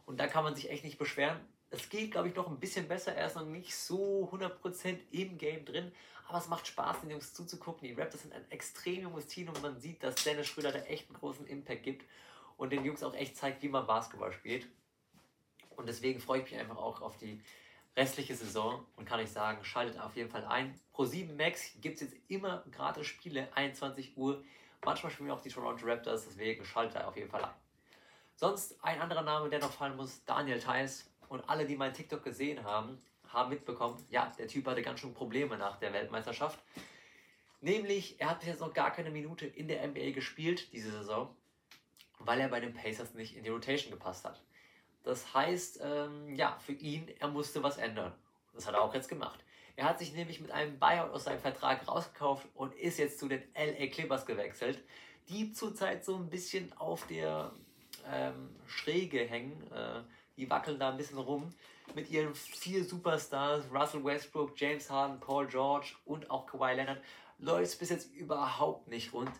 Und 0.06 0.20
da 0.20 0.26
kann 0.26 0.44
man 0.44 0.54
sich 0.54 0.70
echt 0.70 0.84
nicht 0.84 0.98
beschweren. 0.98 1.40
Es 1.70 1.88
geht, 1.88 2.12
glaube 2.12 2.28
ich, 2.28 2.34
noch 2.34 2.48
ein 2.48 2.60
bisschen 2.60 2.86
besser. 2.86 3.14
Er 3.14 3.26
ist 3.26 3.36
noch 3.36 3.46
nicht 3.46 3.74
so 3.74 4.30
100% 4.32 4.98
im 5.10 5.38
Game 5.38 5.64
drin. 5.64 5.90
Aber 6.28 6.38
es 6.38 6.48
macht 6.48 6.66
Spaß, 6.66 7.00
den 7.00 7.10
Jungs 7.10 7.34
zuzugucken. 7.34 7.88
Die 7.88 7.94
Raptors 7.94 8.22
sind 8.22 8.32
ein 8.32 8.48
extrem 8.50 9.02
junges 9.02 9.26
Team 9.26 9.48
und 9.48 9.60
man 9.60 9.80
sieht, 9.80 10.02
dass 10.02 10.22
Dennis 10.22 10.46
Schröder 10.46 10.72
da 10.72 10.78
echt 10.80 11.08
einen 11.08 11.18
großen 11.18 11.46
Impact 11.46 11.82
gibt 11.82 12.06
und 12.56 12.70
den 12.70 12.84
Jungs 12.84 13.02
auch 13.02 13.14
echt 13.14 13.36
zeigt, 13.36 13.62
wie 13.62 13.68
man 13.68 13.86
Basketball 13.86 14.32
spielt. 14.32 14.66
Und 15.76 15.88
deswegen 15.88 16.20
freue 16.20 16.40
ich 16.40 16.50
mich 16.50 16.60
einfach 16.60 16.76
auch 16.76 17.00
auf 17.00 17.16
die 17.16 17.40
restliche 17.96 18.34
Saison 18.34 18.86
und 18.96 19.04
kann 19.04 19.20
ich 19.20 19.30
sagen, 19.30 19.64
schaltet 19.64 20.00
auf 20.00 20.16
jeden 20.16 20.30
Fall 20.30 20.44
ein. 20.46 20.78
Pro 20.92 21.04
7 21.04 21.36
Max 21.36 21.72
gibt 21.80 21.96
es 21.96 22.02
jetzt 22.02 22.16
immer 22.28 22.64
gratis 22.70 23.06
Spiele, 23.06 23.48
21 23.54 24.16
Uhr. 24.16 24.42
Manchmal 24.84 25.12
spielen 25.12 25.28
wir 25.28 25.34
auch 25.34 25.42
die 25.42 25.50
Toronto 25.50 25.86
Raptors, 25.86 26.24
deswegen 26.24 26.64
schaltet 26.64 26.96
da 26.96 27.06
auf 27.06 27.16
jeden 27.16 27.30
Fall 27.30 27.44
ein. 27.44 27.54
Sonst 28.36 28.82
ein 28.82 29.00
anderer 29.00 29.22
Name, 29.22 29.48
der 29.50 29.60
noch 29.60 29.72
fallen 29.72 29.96
muss, 29.96 30.24
Daniel 30.24 30.58
Theiss. 30.58 31.08
Und 31.28 31.48
alle, 31.48 31.66
die 31.66 31.76
meinen 31.76 31.94
TikTok 31.94 32.24
gesehen 32.24 32.64
haben, 32.64 32.98
haben 33.28 33.50
mitbekommen, 33.50 34.04
ja, 34.10 34.32
der 34.38 34.48
Typ 34.48 34.66
hatte 34.66 34.82
ganz 34.82 35.00
schön 35.00 35.14
Probleme 35.14 35.56
nach 35.56 35.78
der 35.78 35.92
Weltmeisterschaft. 35.92 36.58
Nämlich, 37.60 38.20
er 38.20 38.30
hat 38.30 38.40
bis 38.40 38.48
jetzt 38.48 38.60
noch 38.60 38.74
gar 38.74 38.90
keine 38.90 39.10
Minute 39.10 39.46
in 39.46 39.68
der 39.68 39.86
NBA 39.86 40.10
gespielt, 40.10 40.72
diese 40.72 40.90
Saison, 40.90 41.34
weil 42.18 42.40
er 42.40 42.48
bei 42.48 42.60
den 42.60 42.74
Pacers 42.74 43.14
nicht 43.14 43.36
in 43.36 43.44
die 43.44 43.50
Rotation 43.50 43.92
gepasst 43.92 44.24
hat. 44.24 44.42
Das 45.04 45.34
heißt, 45.34 45.80
ähm, 45.82 46.34
ja, 46.34 46.58
für 46.64 46.72
ihn, 46.72 47.08
er 47.18 47.28
musste 47.28 47.62
was 47.62 47.78
ändern. 47.78 48.12
Das 48.54 48.66
hat 48.66 48.74
er 48.74 48.82
auch 48.82 48.94
jetzt 48.94 49.08
gemacht. 49.08 49.40
Er 49.76 49.86
hat 49.86 49.98
sich 49.98 50.12
nämlich 50.12 50.40
mit 50.40 50.50
einem 50.50 50.78
Buyout 50.78 51.12
aus 51.12 51.24
seinem 51.24 51.40
Vertrag 51.40 51.88
rausgekauft 51.88 52.46
und 52.54 52.74
ist 52.74 52.98
jetzt 52.98 53.18
zu 53.18 53.28
den 53.28 53.42
LA 53.54 53.86
Clippers 53.86 54.26
gewechselt, 54.26 54.78
die 55.28 55.52
zurzeit 55.52 56.04
so 56.04 56.16
ein 56.16 56.28
bisschen 56.28 56.72
auf 56.78 57.06
der 57.06 57.52
ähm, 58.10 58.50
Schräge 58.66 59.24
hängen. 59.24 59.70
Äh, 59.72 60.02
die 60.36 60.48
wackeln 60.48 60.78
da 60.78 60.90
ein 60.90 60.96
bisschen 60.96 61.18
rum 61.18 61.52
mit 61.94 62.10
ihren 62.10 62.34
vier 62.34 62.84
Superstars, 62.84 63.64
Russell 63.72 64.04
Westbrook, 64.04 64.58
James 64.58 64.88
Harden, 64.88 65.20
Paul 65.20 65.46
George 65.46 65.94
und 66.04 66.30
auch 66.30 66.46
Kawhi 66.46 66.74
Leonard, 66.74 67.00
läuft 67.38 67.78
bis 67.78 67.90
jetzt 67.90 68.12
überhaupt 68.14 68.88
nicht 68.88 69.12
rund. 69.12 69.30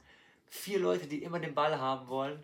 Vier 0.49 0.81
Leute, 0.81 1.07
die 1.07 1.23
immer 1.23 1.39
den 1.39 1.55
Ball 1.55 1.79
haben 1.79 2.09
wollen 2.09 2.43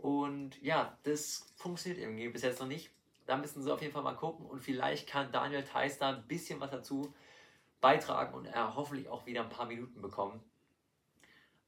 Und 0.00 0.60
ja, 0.62 0.96
das 1.02 1.52
funktioniert 1.56 2.00
irgendwie 2.00 2.28
bis 2.28 2.42
jetzt 2.42 2.60
noch 2.60 2.66
nicht. 2.66 2.90
Da 3.26 3.36
müssen 3.36 3.62
sie 3.62 3.72
auf 3.72 3.82
jeden 3.82 3.92
Fall 3.92 4.02
mal 4.02 4.16
gucken 4.16 4.46
und 4.46 4.60
vielleicht 4.60 5.08
kann 5.08 5.30
Daniel 5.30 5.62
Theiss 5.62 5.98
da 5.98 6.08
ein 6.08 6.26
bisschen 6.26 6.58
was 6.58 6.70
dazu 6.70 7.14
beitragen 7.80 8.34
und 8.34 8.46
er 8.46 8.74
hoffentlich 8.74 9.08
auch 9.08 9.26
wieder 9.26 9.42
ein 9.42 9.50
paar 9.50 9.66
Minuten 9.66 10.00
bekommen. 10.00 10.40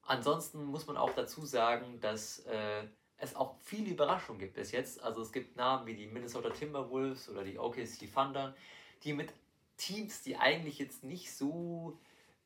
Ansonsten 0.02 0.64
muss 0.64 0.86
man 0.86 0.96
auch 0.96 1.14
dazu 1.14 1.44
sagen, 1.44 2.00
dass 2.00 2.40
äh, 2.40 2.84
es 3.18 3.36
auch 3.36 3.56
viele 3.60 3.90
Überraschungen 3.90 4.40
gibt 4.40 4.54
bis 4.54 4.72
jetzt. 4.72 5.02
Also 5.02 5.22
es 5.22 5.30
gibt 5.30 5.56
Namen 5.56 5.86
wie 5.86 5.94
die 5.94 6.06
Minnesota 6.06 6.50
Timberwolves 6.50 7.28
oder 7.28 7.44
die 7.44 7.58
OKC 7.58 8.12
Thunder, 8.12 8.56
die 9.04 9.12
mit 9.12 9.32
Teams, 9.76 10.22
die 10.22 10.36
eigentlich 10.36 10.78
jetzt 10.78 11.04
nicht 11.04 11.32
so 11.32 11.98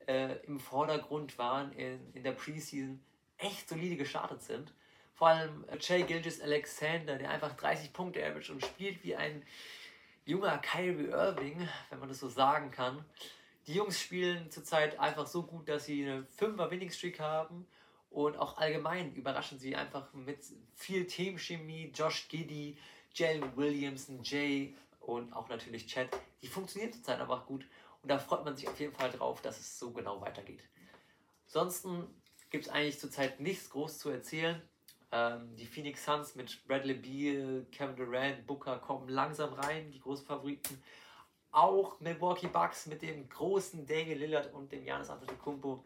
äh, 0.07 0.37
im 0.47 0.61
Vordergrund 0.61 1.39
waren 1.39 1.73
in, 1.73 2.13
in 2.13 2.23
der 2.23 2.33
Preseason, 2.33 3.01
echt 3.39 3.69
solide 3.69 3.97
gestartet 3.97 4.43
sind. 4.43 4.73
Vor 5.17 5.29
allem 5.29 5.65
äh, 5.69 5.79
Jay 5.81 6.03
Gilgis 6.03 6.41
Alexander, 6.41 7.17
der 7.17 7.31
einfach 7.31 7.57
30 7.57 7.93
Punkte 7.93 8.25
average 8.25 8.53
und 8.53 8.65
spielt 8.65 9.03
wie 9.03 9.17
ein 9.17 9.43
junger 10.27 10.59
Kyrie 10.59 11.09
Irving, 11.09 11.67
wenn 11.91 11.99
man 11.99 12.09
das 12.09 12.21
so 12.21 12.29
sagen 12.29 12.71
kann. 12.71 13.05
Die 13.67 13.75
Jungs 13.75 14.01
spielen 14.01 14.51
zurzeit 14.51 15.01
einfach 15.01 15.27
so 15.27 15.43
gut, 15.43 15.69
dass 15.69 15.87
sie 15.87 16.05
eine 16.05 16.27
5er 16.39 16.71
Winning 16.71 16.91
Streak 16.91 17.19
haben 17.19 17.67
und 18.11 18.37
auch 18.37 18.59
allgemein 18.59 19.15
überraschen 19.15 19.59
sie 19.59 19.75
einfach 19.75 20.13
mit 20.13 20.39
viel 20.75 21.07
Teamchemie. 21.07 21.91
Josh 21.95 22.29
Giddy, 22.29 22.77
Jalen 23.15 23.57
Williamson, 23.57 24.23
Jay 24.23 24.77
und 25.01 25.33
auch 25.33 25.49
natürlich 25.49 25.87
Chad. 25.87 26.09
Die 26.43 26.49
funktionieren 26.49 26.93
zurzeit 26.93 27.21
einfach 27.21 27.47
gut 27.47 27.67
und 28.03 28.11
da 28.11 28.19
freut 28.19 28.45
man 28.45 28.55
sich 28.55 28.69
auf 28.69 28.79
jeden 28.79 28.93
Fall 28.93 29.11
drauf, 29.11 29.41
dass 29.41 29.59
es 29.59 29.79
so 29.79 29.91
genau 29.93 30.21
weitergeht. 30.21 30.63
Ansonsten 31.47 32.07
gibt 32.51 32.67
es 32.67 32.71
eigentlich 32.71 32.99
zurzeit 32.99 33.41
nichts 33.41 33.71
groß 33.71 33.99
zu 33.99 34.11
erzählen. 34.11 34.61
Ähm, 35.13 35.55
die 35.57 35.67
Phoenix 35.67 36.05
Suns 36.05 36.35
mit 36.35 36.67
Bradley 36.67 36.95
Beal, 36.95 37.67
Kevin 37.71 37.97
Durant, 37.97 38.47
Booker 38.47 38.79
kommen 38.79 39.09
langsam 39.09 39.53
rein, 39.55 39.91
die 39.91 40.01
großen 40.01 40.27
Favoriten 40.27 40.83
auch 41.53 42.01
Milwaukee 42.01 42.49
Bucks 42.49 42.87
mit 42.87 43.03
dem 43.03 43.29
großen 43.29 43.87
Damian 43.87 44.19
Lillard 44.19 44.53
und 44.53 44.71
dem 44.73 44.85
Janis 44.85 45.09
Antetokounmpo 45.09 45.85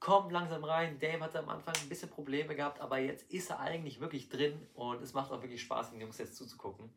kommen 0.00 0.30
langsam 0.30 0.64
rein. 0.64 0.98
Dame 0.98 1.20
hatte 1.20 1.38
am 1.38 1.48
Anfang 1.48 1.74
ein 1.80 1.88
bisschen 1.88 2.10
Probleme 2.10 2.54
gehabt, 2.54 2.80
aber 2.80 2.98
jetzt 2.98 3.30
ist 3.32 3.50
er 3.50 3.60
eigentlich 3.60 4.00
wirklich 4.00 4.28
drin 4.28 4.66
und 4.74 5.00
es 5.00 5.14
macht 5.14 5.30
auch 5.30 5.40
wirklich 5.40 5.62
Spaß, 5.62 5.92
den 5.92 6.00
Jungs 6.00 6.18
jetzt 6.18 6.36
zuzugucken. 6.36 6.92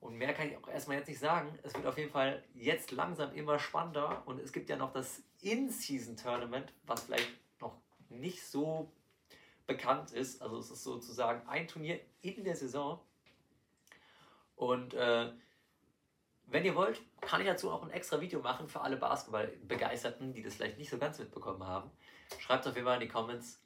Und 0.00 0.16
mehr 0.16 0.34
kann 0.34 0.48
ich 0.48 0.56
auch 0.56 0.68
erstmal 0.68 0.98
jetzt 0.98 1.08
nicht 1.08 1.18
sagen. 1.18 1.58
Es 1.62 1.74
wird 1.74 1.86
auf 1.86 1.98
jeden 1.98 2.10
Fall 2.10 2.44
jetzt 2.54 2.92
langsam 2.92 3.34
immer 3.34 3.58
spannender 3.58 4.22
und 4.26 4.38
es 4.38 4.52
gibt 4.52 4.68
ja 4.68 4.76
noch 4.76 4.92
das 4.92 5.22
In-Season-Tournament, 5.40 6.72
was 6.84 7.04
vielleicht 7.04 7.30
noch 7.60 7.76
nicht 8.10 8.46
so 8.46 8.92
bekannt 9.66 10.12
ist. 10.12 10.42
Also 10.42 10.58
es 10.58 10.70
ist 10.70 10.84
sozusagen 10.84 11.46
ein 11.48 11.68
Turnier 11.68 12.00
in 12.22 12.44
der 12.44 12.56
Saison. 12.56 13.00
Und 14.54 14.94
äh, 14.94 15.30
wenn 16.46 16.64
ihr 16.64 16.74
wollt, 16.74 17.00
kann 17.20 17.40
ich 17.40 17.46
dazu 17.46 17.70
auch 17.70 17.82
ein 17.82 17.90
extra 17.90 18.20
Video 18.20 18.40
machen 18.40 18.68
für 18.68 18.80
alle 18.80 18.96
Basketball-Begeisterten, 18.96 20.32
die 20.32 20.42
das 20.42 20.54
vielleicht 20.54 20.78
nicht 20.78 20.90
so 20.90 20.98
ganz 20.98 21.18
mitbekommen 21.18 21.66
haben. 21.66 21.90
Schreibt 22.38 22.64
es 22.64 22.70
auf 22.70 22.76
jeden 22.76 22.86
Fall 22.86 23.00
in 23.02 23.08
die 23.08 23.12
Comments. 23.12 23.60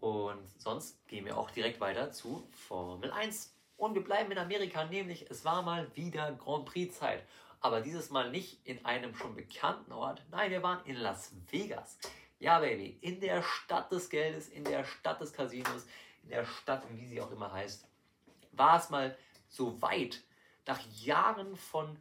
Und 0.00 0.48
sonst 0.58 1.06
gehen 1.08 1.26
wir 1.26 1.36
auch 1.36 1.50
direkt 1.50 1.80
weiter 1.80 2.10
zu 2.12 2.48
Formel 2.52 3.10
1. 3.10 3.54
Und 3.76 3.94
wir 3.94 4.04
bleiben 4.04 4.30
in 4.30 4.38
Amerika, 4.38 4.84
nämlich 4.84 5.30
es 5.30 5.44
war 5.44 5.62
mal 5.62 5.94
wieder 5.94 6.32
Grand 6.32 6.66
Prix-Zeit. 6.66 7.22
Aber 7.60 7.82
dieses 7.82 8.10
Mal 8.10 8.30
nicht 8.30 8.66
in 8.66 8.82
einem 8.86 9.14
schon 9.14 9.34
bekannten 9.34 9.92
Ort. 9.92 10.22
Nein, 10.30 10.50
wir 10.50 10.62
waren 10.62 10.84
in 10.86 10.96
Las 10.96 11.32
Vegas. 11.50 11.98
Ja, 12.40 12.58
Baby, 12.58 12.96
in 13.02 13.20
der 13.20 13.42
Stadt 13.42 13.92
des 13.92 14.08
Geldes, 14.08 14.48
in 14.48 14.64
der 14.64 14.84
Stadt 14.84 15.20
des 15.20 15.34
Casinos, 15.34 15.86
in 16.22 16.30
der 16.30 16.46
Stadt, 16.46 16.82
wie 16.94 17.06
sie 17.06 17.20
auch 17.20 17.30
immer 17.30 17.52
heißt, 17.52 17.86
war 18.52 18.78
es 18.78 18.88
mal 18.88 19.16
so 19.50 19.80
weit, 19.82 20.22
nach 20.66 20.80
Jahren 21.02 21.54
von 21.54 21.98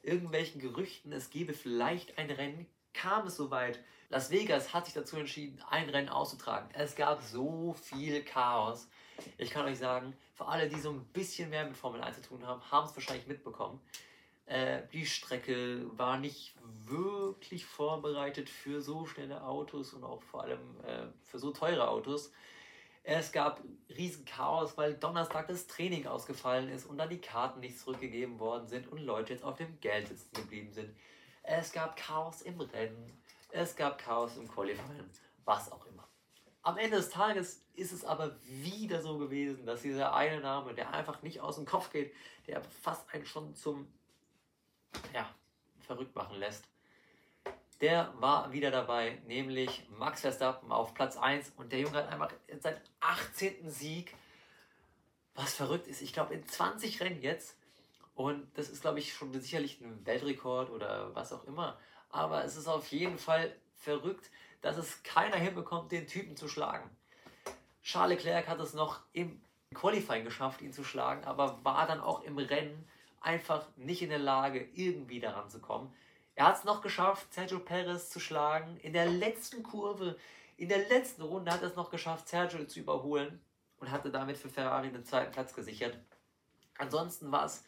irgendwelchen 0.00 0.58
Gerüchten, 0.58 1.12
es 1.12 1.28
gebe 1.28 1.52
vielleicht 1.52 2.16
ein 2.16 2.30
Rennen, 2.30 2.66
kam 2.94 3.26
es 3.26 3.36
soweit. 3.36 3.78
Las 4.08 4.30
Vegas 4.30 4.72
hat 4.72 4.86
sich 4.86 4.94
dazu 4.94 5.18
entschieden, 5.18 5.62
ein 5.68 5.90
Rennen 5.90 6.08
auszutragen. 6.08 6.70
Es 6.72 6.96
gab 6.96 7.22
so 7.22 7.74
viel 7.74 8.24
Chaos. 8.24 8.88
Ich 9.36 9.50
kann 9.50 9.66
euch 9.66 9.78
sagen, 9.78 10.16
für 10.32 10.46
alle, 10.46 10.68
die 10.68 10.80
so 10.80 10.92
ein 10.92 11.04
bisschen 11.12 11.50
mehr 11.50 11.66
mit 11.66 11.76
Formel 11.76 12.00
1 12.00 12.22
zu 12.22 12.28
tun 12.28 12.46
haben, 12.46 12.62
haben 12.70 12.86
es 12.86 12.96
wahrscheinlich 12.96 13.26
mitbekommen. 13.26 13.80
Äh, 14.46 14.82
die 14.92 15.06
Strecke 15.06 15.84
war 15.98 16.18
nicht 16.18 16.54
wirklich 16.84 17.66
vorbereitet 17.66 18.48
für 18.48 18.80
so 18.80 19.04
schnelle 19.04 19.42
Autos 19.42 19.92
und 19.92 20.04
auch 20.04 20.22
vor 20.22 20.44
allem 20.44 20.80
äh, 20.84 21.06
für 21.24 21.40
so 21.40 21.50
teure 21.50 21.88
Autos. 21.88 22.32
Es 23.02 23.32
gab 23.32 23.60
riesen 23.88 24.24
Chaos, 24.24 24.76
weil 24.76 24.94
Donnerstag 24.94 25.48
das 25.48 25.66
Training 25.66 26.06
ausgefallen 26.06 26.68
ist 26.68 26.86
und 26.86 26.98
dann 26.98 27.08
die 27.08 27.20
Karten 27.20 27.60
nicht 27.60 27.78
zurückgegeben 27.78 28.38
worden 28.38 28.66
sind 28.68 28.88
und 28.88 28.98
Leute 28.98 29.32
jetzt 29.32 29.44
auf 29.44 29.56
dem 29.56 29.80
Geld 29.80 30.08
sitzen 30.08 30.32
geblieben 30.34 30.72
sind. 30.72 30.96
Es 31.42 31.72
gab 31.72 31.96
Chaos 31.96 32.42
im 32.42 32.60
Rennen, 32.60 33.12
es 33.50 33.76
gab 33.76 33.98
Chaos 33.98 34.36
im 34.36 34.48
Qualifying, 34.48 35.08
was 35.44 35.70
auch 35.70 35.86
immer. 35.86 36.08
Am 36.62 36.78
Ende 36.78 36.96
des 36.96 37.10
Tages 37.10 37.64
ist 37.74 37.92
es 37.92 38.04
aber 38.04 38.36
wieder 38.42 39.00
so 39.00 39.18
gewesen, 39.18 39.66
dass 39.66 39.82
dieser 39.82 40.14
eine 40.14 40.40
Name, 40.40 40.74
der 40.74 40.92
einfach 40.92 41.22
nicht 41.22 41.40
aus 41.40 41.56
dem 41.56 41.64
Kopf 41.64 41.90
geht, 41.90 42.12
der 42.48 42.60
fast 42.62 43.08
einen 43.12 43.24
schon 43.24 43.54
zum 43.54 43.86
ja, 45.12 45.28
verrückt 45.80 46.14
machen 46.14 46.38
lässt, 46.38 46.64
der 47.80 48.12
war 48.18 48.52
wieder 48.52 48.70
dabei, 48.70 49.18
nämlich 49.26 49.86
Max 49.90 50.22
Verstappen 50.22 50.72
auf 50.72 50.94
Platz 50.94 51.16
1 51.16 51.52
und 51.56 51.72
der 51.72 51.80
Junge 51.80 51.98
hat 51.98 52.08
einfach 52.08 52.32
seinen 52.58 52.80
18. 53.00 53.70
Sieg, 53.70 54.14
was 55.34 55.54
verrückt 55.54 55.86
ist. 55.86 56.00
Ich 56.00 56.12
glaube, 56.12 56.34
in 56.34 56.46
20 56.46 57.00
Rennen 57.00 57.20
jetzt. 57.20 57.56
Und 58.14 58.48
das 58.56 58.70
ist, 58.70 58.80
glaube 58.80 58.98
ich, 58.98 59.12
schon 59.12 59.38
sicherlich 59.38 59.78
ein 59.82 60.06
Weltrekord 60.06 60.70
oder 60.70 61.14
was 61.14 61.34
auch 61.34 61.44
immer. 61.44 61.78
Aber 62.08 62.44
es 62.44 62.56
ist 62.56 62.66
auf 62.66 62.90
jeden 62.90 63.18
Fall 63.18 63.54
verrückt, 63.74 64.30
dass 64.62 64.78
es 64.78 65.02
keiner 65.02 65.36
hinbekommt, 65.36 65.92
den 65.92 66.06
Typen 66.06 66.34
zu 66.34 66.48
schlagen. 66.48 66.90
Charles 67.82 68.24
Leclerc 68.24 68.48
hat 68.48 68.58
es 68.58 68.72
noch 68.72 69.00
im 69.12 69.42
Qualifying 69.74 70.24
geschafft, 70.24 70.62
ihn 70.62 70.72
zu 70.72 70.82
schlagen, 70.82 71.24
aber 71.24 71.62
war 71.62 71.86
dann 71.86 72.00
auch 72.00 72.22
im 72.22 72.38
Rennen 72.38 72.88
einfach 73.20 73.66
nicht 73.76 74.02
in 74.02 74.10
der 74.10 74.18
Lage, 74.18 74.68
irgendwie 74.74 75.20
daran 75.20 75.48
zu 75.50 75.60
kommen. 75.60 75.92
Er 76.34 76.48
hat 76.48 76.58
es 76.58 76.64
noch 76.64 76.82
geschafft, 76.82 77.32
Sergio 77.32 77.58
Perez 77.58 78.10
zu 78.10 78.20
schlagen. 78.20 78.76
In 78.78 78.92
der 78.92 79.06
letzten 79.06 79.62
Kurve, 79.62 80.16
in 80.56 80.68
der 80.68 80.88
letzten 80.88 81.22
Runde 81.22 81.50
hat 81.50 81.62
er 81.62 81.68
es 81.68 81.76
noch 81.76 81.90
geschafft, 81.90 82.28
Sergio 82.28 82.64
zu 82.66 82.80
überholen 82.80 83.40
und 83.78 83.90
hatte 83.90 84.10
damit 84.10 84.36
für 84.36 84.48
Ferrari 84.48 84.90
den 84.90 85.04
zweiten 85.04 85.32
Platz 85.32 85.54
gesichert. 85.54 85.98
Ansonsten 86.78 87.32
war 87.32 87.46
es 87.46 87.64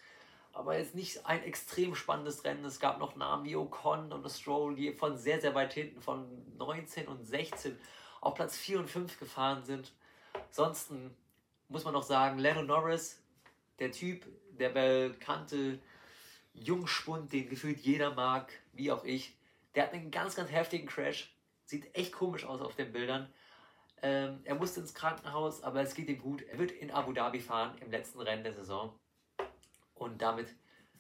aber 0.53 0.77
jetzt 0.77 0.95
nicht 0.95 1.25
ein 1.25 1.43
extrem 1.45 1.95
spannendes 1.95 2.45
Rennen. 2.45 2.65
Es 2.65 2.81
gab 2.81 2.99
noch 2.99 3.17
Namen 3.17 3.45
wie 3.45 3.57
Ocon 3.57 4.13
und 4.13 4.29
Stroll, 4.29 4.75
die 4.75 4.93
von 4.93 5.17
sehr, 5.17 5.41
sehr 5.41 5.55
weit 5.55 5.73
hinten, 5.73 6.01
von 6.03 6.27
19 6.57 7.07
und 7.07 7.25
16 7.25 7.79
auf 8.21 8.35
Platz 8.35 8.57
4 8.57 8.81
und 8.81 8.91
5 8.91 9.19
gefahren 9.19 9.65
sind. 9.65 9.93
Ansonsten 10.35 11.17
muss 11.69 11.85
man 11.85 11.95
noch 11.95 12.03
sagen, 12.03 12.39
Lando 12.39 12.63
Norris, 12.63 13.23
der 13.79 13.93
Typ, 13.93 14.27
der 14.59 14.71
bekannte 14.71 15.79
Jungspund, 16.55 17.33
den 17.33 17.49
gefühlt 17.49 17.79
jeder 17.79 18.15
mag, 18.15 18.53
wie 18.73 18.91
auch 18.91 19.05
ich. 19.05 19.37
Der 19.75 19.85
hat 19.85 19.93
einen 19.93 20.11
ganz, 20.11 20.35
ganz 20.35 20.51
heftigen 20.51 20.87
Crash. 20.87 21.33
Sieht 21.65 21.95
echt 21.95 22.13
komisch 22.13 22.45
aus 22.45 22.61
auf 22.61 22.75
den 22.75 22.93
Bildern. 22.93 23.33
Ähm, 24.03 24.41
er 24.45 24.55
musste 24.55 24.81
ins 24.81 24.95
Krankenhaus, 24.95 25.63
aber 25.63 25.81
es 25.81 25.95
geht 25.95 26.09
ihm 26.09 26.19
gut. 26.19 26.43
Er 26.43 26.59
wird 26.59 26.71
in 26.71 26.91
Abu 26.91 27.13
Dhabi 27.13 27.41
fahren 27.41 27.77
im 27.81 27.91
letzten 27.91 28.21
Rennen 28.21 28.45
der 28.45 28.55
Saison. 28.55 28.99
Und 29.95 30.23
damit 30.23 30.49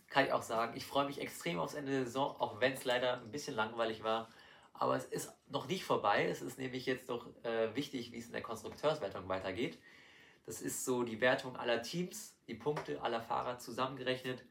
kann 0.08 0.24
ich 0.24 0.32
auch 0.32 0.42
sagen, 0.42 0.76
ich 0.76 0.86
freue 0.86 1.06
mich 1.06 1.20
extrem 1.20 1.58
aufs 1.58 1.74
Ende 1.74 1.92
der 1.92 2.04
Saison, 2.04 2.34
auch 2.40 2.60
wenn 2.60 2.72
es 2.72 2.84
leider 2.84 3.20
ein 3.20 3.30
bisschen 3.30 3.54
langweilig 3.54 4.02
war. 4.02 4.28
Aber 4.72 4.96
es 4.96 5.04
ist 5.04 5.32
noch 5.48 5.68
nicht 5.68 5.84
vorbei. 5.84 6.26
Es 6.28 6.42
ist 6.42 6.58
nämlich 6.58 6.86
jetzt 6.86 7.08
noch 7.08 7.26
äh, 7.44 7.74
wichtig, 7.74 8.12
wie 8.12 8.18
es 8.18 8.26
in 8.26 8.32
der 8.32 8.42
Konstrukteurswertung 8.42 9.28
weitergeht. 9.28 9.78
Das 10.48 10.62
ist 10.62 10.86
so 10.86 11.02
die 11.02 11.20
Wertung 11.20 11.56
aller 11.56 11.82
Teams, 11.82 12.34
die 12.46 12.54
Punkte 12.54 13.02
aller 13.02 13.20
Fahrer 13.20 13.58
zusammengerechnet 13.58 14.42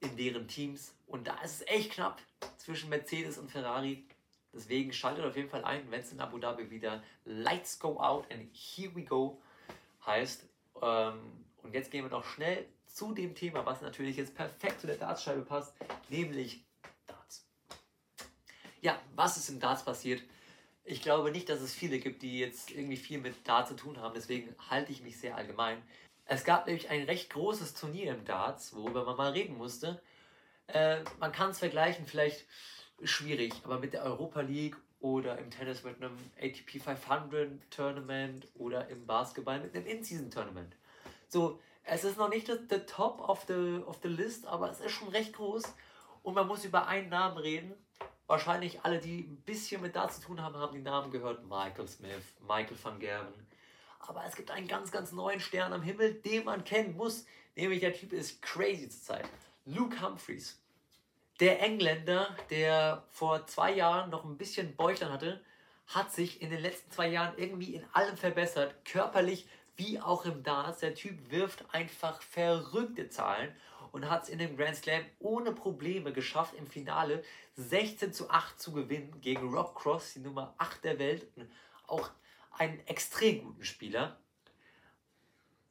in 0.00 0.14
deren 0.14 0.46
Teams. 0.46 0.92
Und 1.06 1.26
da 1.26 1.40
ist 1.40 1.62
es 1.62 1.66
echt 1.66 1.92
knapp 1.92 2.20
zwischen 2.58 2.90
Mercedes 2.90 3.38
und 3.38 3.50
Ferrari. 3.50 4.04
Deswegen 4.52 4.92
schaltet 4.92 5.24
auf 5.24 5.36
jeden 5.36 5.48
Fall 5.48 5.64
ein, 5.64 5.90
wenn 5.90 6.00
es 6.00 6.12
in 6.12 6.20
Abu 6.20 6.36
Dhabi 6.36 6.70
wieder 6.70 7.02
Lights 7.24 7.78
Go 7.78 7.98
Out 7.98 8.30
and 8.30 8.50
Here 8.52 8.94
We 8.94 9.02
Go 9.02 9.40
heißt. 10.04 10.44
Ähm, 10.82 11.46
und 11.62 11.72
jetzt 11.72 11.90
gehen 11.90 12.04
wir 12.04 12.10
noch 12.10 12.26
schnell 12.26 12.66
zu 12.84 13.14
dem 13.14 13.34
Thema, 13.34 13.64
was 13.64 13.80
natürlich 13.80 14.18
jetzt 14.18 14.34
perfekt 14.34 14.82
zu 14.82 14.88
der 14.88 14.96
Dartscheibe 14.96 15.40
passt, 15.40 15.74
nämlich 16.10 16.62
Darts. 17.06 17.46
Ja, 18.82 19.00
was 19.14 19.38
ist 19.38 19.48
im 19.48 19.58
Darts 19.58 19.86
passiert? 19.86 20.22
Ich 20.84 21.02
glaube 21.02 21.30
nicht, 21.30 21.48
dass 21.48 21.60
es 21.60 21.74
viele 21.74 21.98
gibt, 21.98 22.22
die 22.22 22.38
jetzt 22.38 22.70
irgendwie 22.70 22.96
viel 22.96 23.20
mit 23.20 23.46
Darts 23.46 23.68
zu 23.70 23.76
tun 23.76 23.98
haben, 23.98 24.14
deswegen 24.14 24.54
halte 24.70 24.92
ich 24.92 25.02
mich 25.02 25.18
sehr 25.18 25.36
allgemein. 25.36 25.82
Es 26.24 26.44
gab 26.44 26.66
nämlich 26.66 26.88
ein 26.90 27.04
recht 27.04 27.30
großes 27.30 27.74
Turnier 27.74 28.12
im 28.12 28.24
Darts, 28.24 28.74
worüber 28.74 29.04
man 29.04 29.16
mal 29.16 29.32
reden 29.32 29.56
musste. 29.56 30.00
Äh, 30.68 31.02
man 31.18 31.32
kann 31.32 31.50
es 31.50 31.58
vergleichen, 31.58 32.06
vielleicht 32.06 32.46
schwierig, 33.02 33.52
aber 33.64 33.78
mit 33.78 33.92
der 33.92 34.04
Europa 34.04 34.40
League 34.40 34.76
oder 35.00 35.38
im 35.38 35.50
Tennis 35.50 35.82
mit 35.82 35.96
einem 35.96 36.16
ATP 36.40 36.80
500 36.80 37.70
Tournament 37.70 38.46
oder 38.54 38.88
im 38.88 39.06
Basketball 39.06 39.60
mit 39.60 39.74
einem 39.74 39.86
In-Season 39.86 40.30
Tournament. 40.30 40.76
So, 41.28 41.60
es 41.84 42.04
ist 42.04 42.18
noch 42.18 42.28
nicht 42.28 42.46
the 42.46 42.78
top 42.86 43.20
of 43.28 43.44
the, 43.48 43.82
of 43.86 43.98
the 44.02 44.08
list, 44.08 44.46
aber 44.46 44.70
es 44.70 44.80
ist 44.80 44.92
schon 44.92 45.08
recht 45.08 45.32
groß 45.32 45.64
und 46.22 46.34
man 46.34 46.46
muss 46.46 46.64
über 46.64 46.86
einen 46.86 47.08
Namen 47.08 47.38
reden. 47.38 47.74
Wahrscheinlich 48.30 48.84
alle, 48.84 49.00
die 49.00 49.22
ein 49.22 49.42
bisschen 49.44 49.82
mit 49.82 49.96
da 49.96 50.08
zu 50.08 50.20
tun 50.20 50.40
haben, 50.40 50.54
haben 50.54 50.72
die 50.72 50.82
Namen 50.82 51.10
gehört. 51.10 51.42
Michael 51.48 51.88
Smith, 51.88 52.22
Michael 52.40 52.76
van 52.80 53.00
Gerben. 53.00 53.34
Aber 53.98 54.24
es 54.24 54.36
gibt 54.36 54.52
einen 54.52 54.68
ganz, 54.68 54.92
ganz 54.92 55.10
neuen 55.10 55.40
Stern 55.40 55.72
am 55.72 55.82
Himmel, 55.82 56.14
den 56.14 56.44
man 56.44 56.62
kennen 56.62 56.96
muss. 56.96 57.26
Nämlich 57.56 57.80
der 57.80 57.92
Typ 57.92 58.12
ist 58.12 58.40
crazy 58.40 58.88
zurzeit. 58.88 59.28
Luke 59.64 60.00
Humphreys. 60.00 60.62
Der 61.40 61.60
Engländer, 61.60 62.36
der 62.50 63.02
vor 63.10 63.48
zwei 63.48 63.74
Jahren 63.74 64.10
noch 64.10 64.24
ein 64.24 64.38
bisschen 64.38 64.76
Bäuchlein 64.76 65.10
hatte, 65.10 65.44
hat 65.88 66.12
sich 66.12 66.40
in 66.40 66.50
den 66.50 66.60
letzten 66.60 66.92
zwei 66.92 67.08
Jahren 67.08 67.36
irgendwie 67.36 67.74
in 67.74 67.84
allem 67.94 68.16
verbessert. 68.16 68.76
Körperlich 68.84 69.48
wie 69.74 69.98
auch 69.98 70.24
im 70.24 70.44
Darts. 70.44 70.78
Der 70.78 70.94
Typ 70.94 71.32
wirft 71.32 71.64
einfach 71.74 72.22
verrückte 72.22 73.08
Zahlen 73.08 73.52
und 73.92 74.08
hat 74.08 74.24
es 74.24 74.28
in 74.28 74.38
dem 74.38 74.56
Grand 74.56 74.76
Slam 74.76 75.04
ohne 75.18 75.52
Probleme 75.52 76.12
geschafft, 76.12 76.54
im 76.54 76.66
Finale 76.66 77.22
16 77.56 78.12
zu 78.12 78.30
8 78.30 78.60
zu 78.60 78.72
gewinnen 78.72 79.20
gegen 79.20 79.52
Rob 79.54 79.74
Cross, 79.74 80.14
die 80.14 80.20
Nummer 80.20 80.54
8 80.58 80.84
der 80.84 80.98
Welt. 80.98 81.26
Auch 81.86 82.10
einen 82.52 82.78
extrem 82.86 83.42
guten 83.42 83.64
Spieler. 83.64 84.18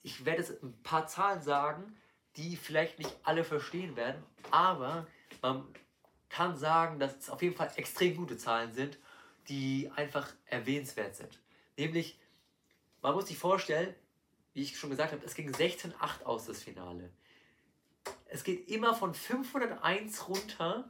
Ich 0.02 0.26
werde 0.26 0.42
jetzt 0.42 0.64
ein 0.64 0.82
paar 0.84 1.08
Zahlen 1.08 1.42
sagen, 1.42 1.96
die 2.36 2.56
vielleicht 2.56 3.00
nicht 3.00 3.16
alle 3.24 3.44
verstehen 3.44 3.96
werden, 3.96 4.24
aber 4.52 5.08
man 5.42 5.68
kann 6.30 6.58
sagen, 6.58 7.00
dass 7.00 7.18
es 7.18 7.30
auf 7.30 7.42
jeden 7.42 7.56
Fall 7.56 7.72
extrem 7.76 8.16
gute 8.16 8.38
Zahlen 8.38 8.72
sind, 8.72 8.98
die 9.48 9.92
einfach 9.96 10.32
erwähnenswert 10.46 11.16
sind. 11.16 11.40
Nämlich, 11.76 12.20
man 13.02 13.16
muss 13.16 13.28
sich 13.28 13.38
vorstellen, 13.38 13.94
wie 14.54 14.62
ich 14.62 14.78
schon 14.78 14.90
gesagt 14.90 15.12
habe, 15.12 15.26
es 15.26 15.36
ging 15.36 15.52
16-8 15.52 16.24
aus 16.24 16.46
das 16.46 16.64
Finale. 16.64 17.12
Es 18.32 18.44
geht 18.44 18.70
immer 18.70 18.94
von 18.94 19.14
501 19.14 20.28
runter, 20.28 20.88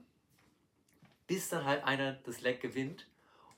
bis 1.26 1.50
dann 1.50 1.66
halt 1.66 1.84
einer 1.86 2.14
das 2.14 2.42
Leck 2.42 2.62
gewinnt. 2.62 3.08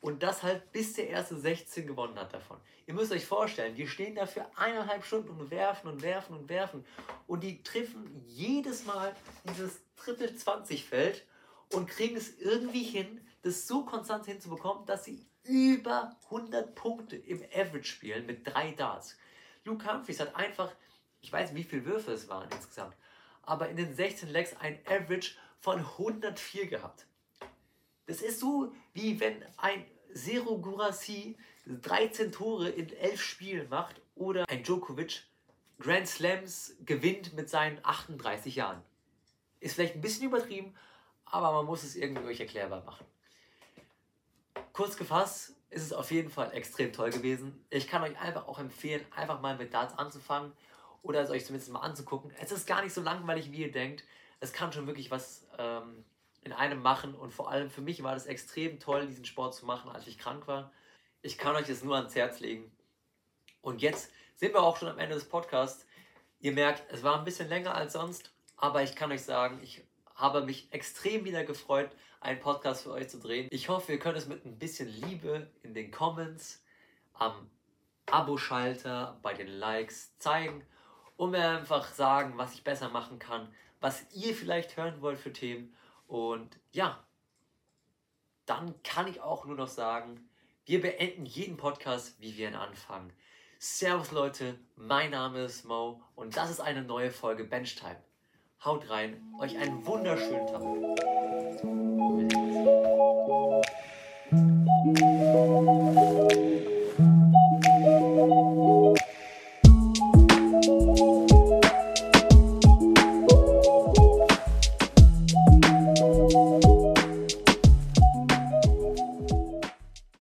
Und 0.02 0.24
das 0.24 0.42
halt 0.42 0.72
bis 0.72 0.94
der 0.94 1.10
erste 1.10 1.38
16 1.38 1.86
gewonnen 1.86 2.18
hat 2.18 2.34
davon. 2.34 2.58
Ihr 2.88 2.96
müsst 2.96 3.12
euch 3.12 3.26
vorstellen, 3.26 3.76
die 3.76 3.88
stehen 3.88 4.16
da 4.16 4.26
für 4.26 4.46
eineinhalb 4.58 5.06
Stunden 5.06 5.30
und 5.30 5.52
werfen 5.52 5.88
und 5.88 6.02
werfen 6.02 6.36
und 6.36 6.50
werfen. 6.50 6.86
Und 7.28 7.44
die 7.44 7.62
treffen 7.62 8.24
jedes 8.28 8.86
Mal 8.86 9.16
dieses 9.48 9.80
Triple 9.96 10.36
20 10.36 10.86
Feld 10.86 11.26
und 11.72 11.88
kriegen 11.88 12.18
es 12.18 12.40
irgendwie 12.40 12.84
hin, 12.84 13.22
das 13.44 13.68
so 13.68 13.86
konstant 13.86 14.26
hinzubekommen, 14.26 14.86
dass 14.86 15.06
sie 15.06 15.24
über 15.44 16.16
100 16.26 16.74
Punkte 16.76 17.16
im 17.16 17.44
Average 17.54 17.86
spielen 17.86 18.26
mit 18.26 18.46
drei 18.46 18.72
Darts. 18.72 19.18
Luke 19.64 19.92
Humphreys 19.92 20.20
hat 20.20 20.36
einfach, 20.36 20.72
ich 21.22 21.32
weiß 21.32 21.52
nicht, 21.52 21.66
wie 21.66 21.70
viele 21.70 21.86
Würfe 21.86 22.12
es 22.12 22.28
waren 22.28 22.50
insgesamt, 22.52 22.96
aber 23.52 23.68
in 23.68 23.76
den 23.76 23.94
16 23.94 24.30
Legs 24.30 24.56
ein 24.62 24.80
Average 24.88 25.34
von 25.60 25.80
104 25.80 26.68
gehabt. 26.68 27.06
Das 28.06 28.22
ist 28.22 28.40
so, 28.40 28.72
wie 28.94 29.20
wenn 29.20 29.44
ein 29.58 29.86
Zero 30.14 30.58
Gurasi 30.58 31.36
13 31.66 32.32
Tore 32.32 32.70
in 32.70 32.90
11 32.94 33.22
Spielen 33.22 33.68
macht 33.68 34.02
oder 34.16 34.46
ein 34.48 34.64
Djokovic 34.64 35.24
Grand 35.80 36.08
Slams 36.08 36.78
gewinnt 36.86 37.34
mit 37.34 37.50
seinen 37.50 37.84
38 37.84 38.56
Jahren. 38.56 38.82
Ist 39.60 39.76
vielleicht 39.76 39.96
ein 39.96 40.02
bisschen 40.02 40.28
übertrieben, 40.28 40.74
aber 41.26 41.52
man 41.52 41.66
muss 41.66 41.84
es 41.84 41.98
irgendwie 41.98 42.28
euch 42.28 42.40
erklärbar 42.40 42.86
machen. 42.86 43.06
Kurz 44.72 44.96
gefasst 44.96 45.56
ist 45.70 45.84
es 45.84 45.92
auf 45.92 46.10
jeden 46.12 46.30
Fall 46.30 46.54
extrem 46.54 46.94
toll 46.94 47.10
gewesen. 47.10 47.66
Ich 47.70 47.90
kann 47.90 48.02
euch 48.02 48.18
einfach 48.18 48.48
auch 48.48 48.60
empfehlen, 48.60 49.06
einfach 49.14 49.42
mal 49.42 49.58
mit 49.58 49.74
Darts 49.74 49.98
anzufangen 49.98 50.54
oder 51.02 51.22
es 51.22 51.30
euch 51.30 51.46
zumindest 51.46 51.72
mal 51.72 51.80
anzugucken. 51.80 52.32
Es 52.40 52.52
ist 52.52 52.68
gar 52.68 52.84
nicht 52.84 52.94
so 52.94 53.02
langweilig, 53.02 53.52
wie 53.52 53.62
ihr 53.62 53.72
denkt. 53.72 54.04
Es 54.40 54.54
kann 54.54 54.72
schon 54.72 54.88
wirklich 54.88 55.12
was 55.12 55.48
ähm, 55.58 56.04
in 56.44 56.54
einem 56.54 56.82
machen 56.82 57.16
und 57.16 57.32
vor 57.32 57.50
allem 57.50 57.70
für 57.70 57.82
mich 57.82 58.04
war 58.04 58.14
das 58.14 58.26
extrem 58.26 58.80
toll, 58.80 59.08
diesen 59.08 59.26
Sport 59.26 59.54
zu 59.54 59.66
machen, 59.66 59.92
als 59.92 60.08
ich 60.08 60.18
krank 60.18 60.48
war. 60.48 60.72
Ich 61.22 61.38
kann 61.38 61.56
euch 61.56 61.68
das 61.68 61.84
nur 61.84 61.96
ans 61.96 62.16
Herz 62.16 62.40
legen. 62.40 62.72
Und 63.62 63.82
jetzt 63.82 64.12
sind 64.36 64.54
wir 64.54 64.64
auch 64.64 64.78
schon 64.78 64.88
am 64.88 64.98
Ende 64.98 65.16
des 65.16 65.26
Podcasts. 65.26 65.86
Ihr 66.40 66.52
merkt, 66.52 66.92
es 66.92 67.04
war 67.04 67.20
ein 67.20 67.26
bisschen 67.26 67.48
länger 67.48 67.76
als 67.76 67.94
sonst, 67.94 68.32
aber 68.58 68.82
ich 68.82 68.96
kann 68.96 69.12
euch 69.12 69.24
sagen, 69.24 69.60
ich 69.62 69.84
habe 70.16 70.42
mich 70.42 70.72
extrem 70.72 71.26
wieder 71.26 71.44
gefreut, 71.44 71.92
einen 72.22 72.40
Podcast 72.40 72.84
für 72.84 72.92
euch 72.92 73.10
zu 73.10 73.20
drehen. 73.20 73.48
Ich 73.52 73.70
hoffe, 73.70 73.92
ihr 73.92 74.00
könnt 74.00 74.18
es 74.18 74.28
mit 74.28 74.46
ein 74.46 74.58
bisschen 74.58 74.88
Liebe 74.88 75.52
in 75.62 75.74
den 75.74 75.92
Comments, 75.92 76.64
am 77.14 77.50
Abo-Schalter, 78.08 79.20
bei 79.22 79.34
den 79.34 79.48
Likes 79.48 80.18
zeigen 80.18 80.66
und 81.22 81.30
mir 81.30 81.48
einfach 81.48 81.94
sagen, 81.94 82.34
was 82.38 82.56
ich 82.56 82.64
besser 82.64 82.90
machen 82.90 83.20
kann, 83.20 83.48
was 83.80 84.12
ihr 84.12 84.34
vielleicht 84.34 84.76
hören 84.76 85.04
wollt 85.04 85.20
für 85.20 85.32
Themen. 85.32 85.72
Und 86.08 86.58
ja, 86.72 86.98
dann 88.48 88.74
kann 88.82 89.08
ich 89.08 89.22
auch 89.22 89.46
nur 89.46 89.56
noch 89.56 89.68
sagen, 89.68 90.28
wir 90.66 90.82
beenden 90.82 91.28
jeden 91.28 91.58
Podcast, 91.58 92.20
wie 92.20 92.38
wir 92.38 92.48
ihn 92.48 92.56
anfangen. 92.56 93.14
Servus 93.60 94.10
Leute, 94.10 94.58
mein 94.76 95.12
Name 95.12 95.44
ist 95.44 95.64
Mo 95.64 96.02
und 96.16 96.38
das 96.38 96.50
ist 96.50 96.60
eine 96.60 96.82
neue 96.82 97.12
Folge 97.12 97.44
Benchtime. 97.44 98.02
Haut 98.66 98.90
rein, 98.90 99.22
euch 99.40 99.56
einen 99.60 99.86
wunderschönen 99.86 100.48
Tag. 100.48 100.64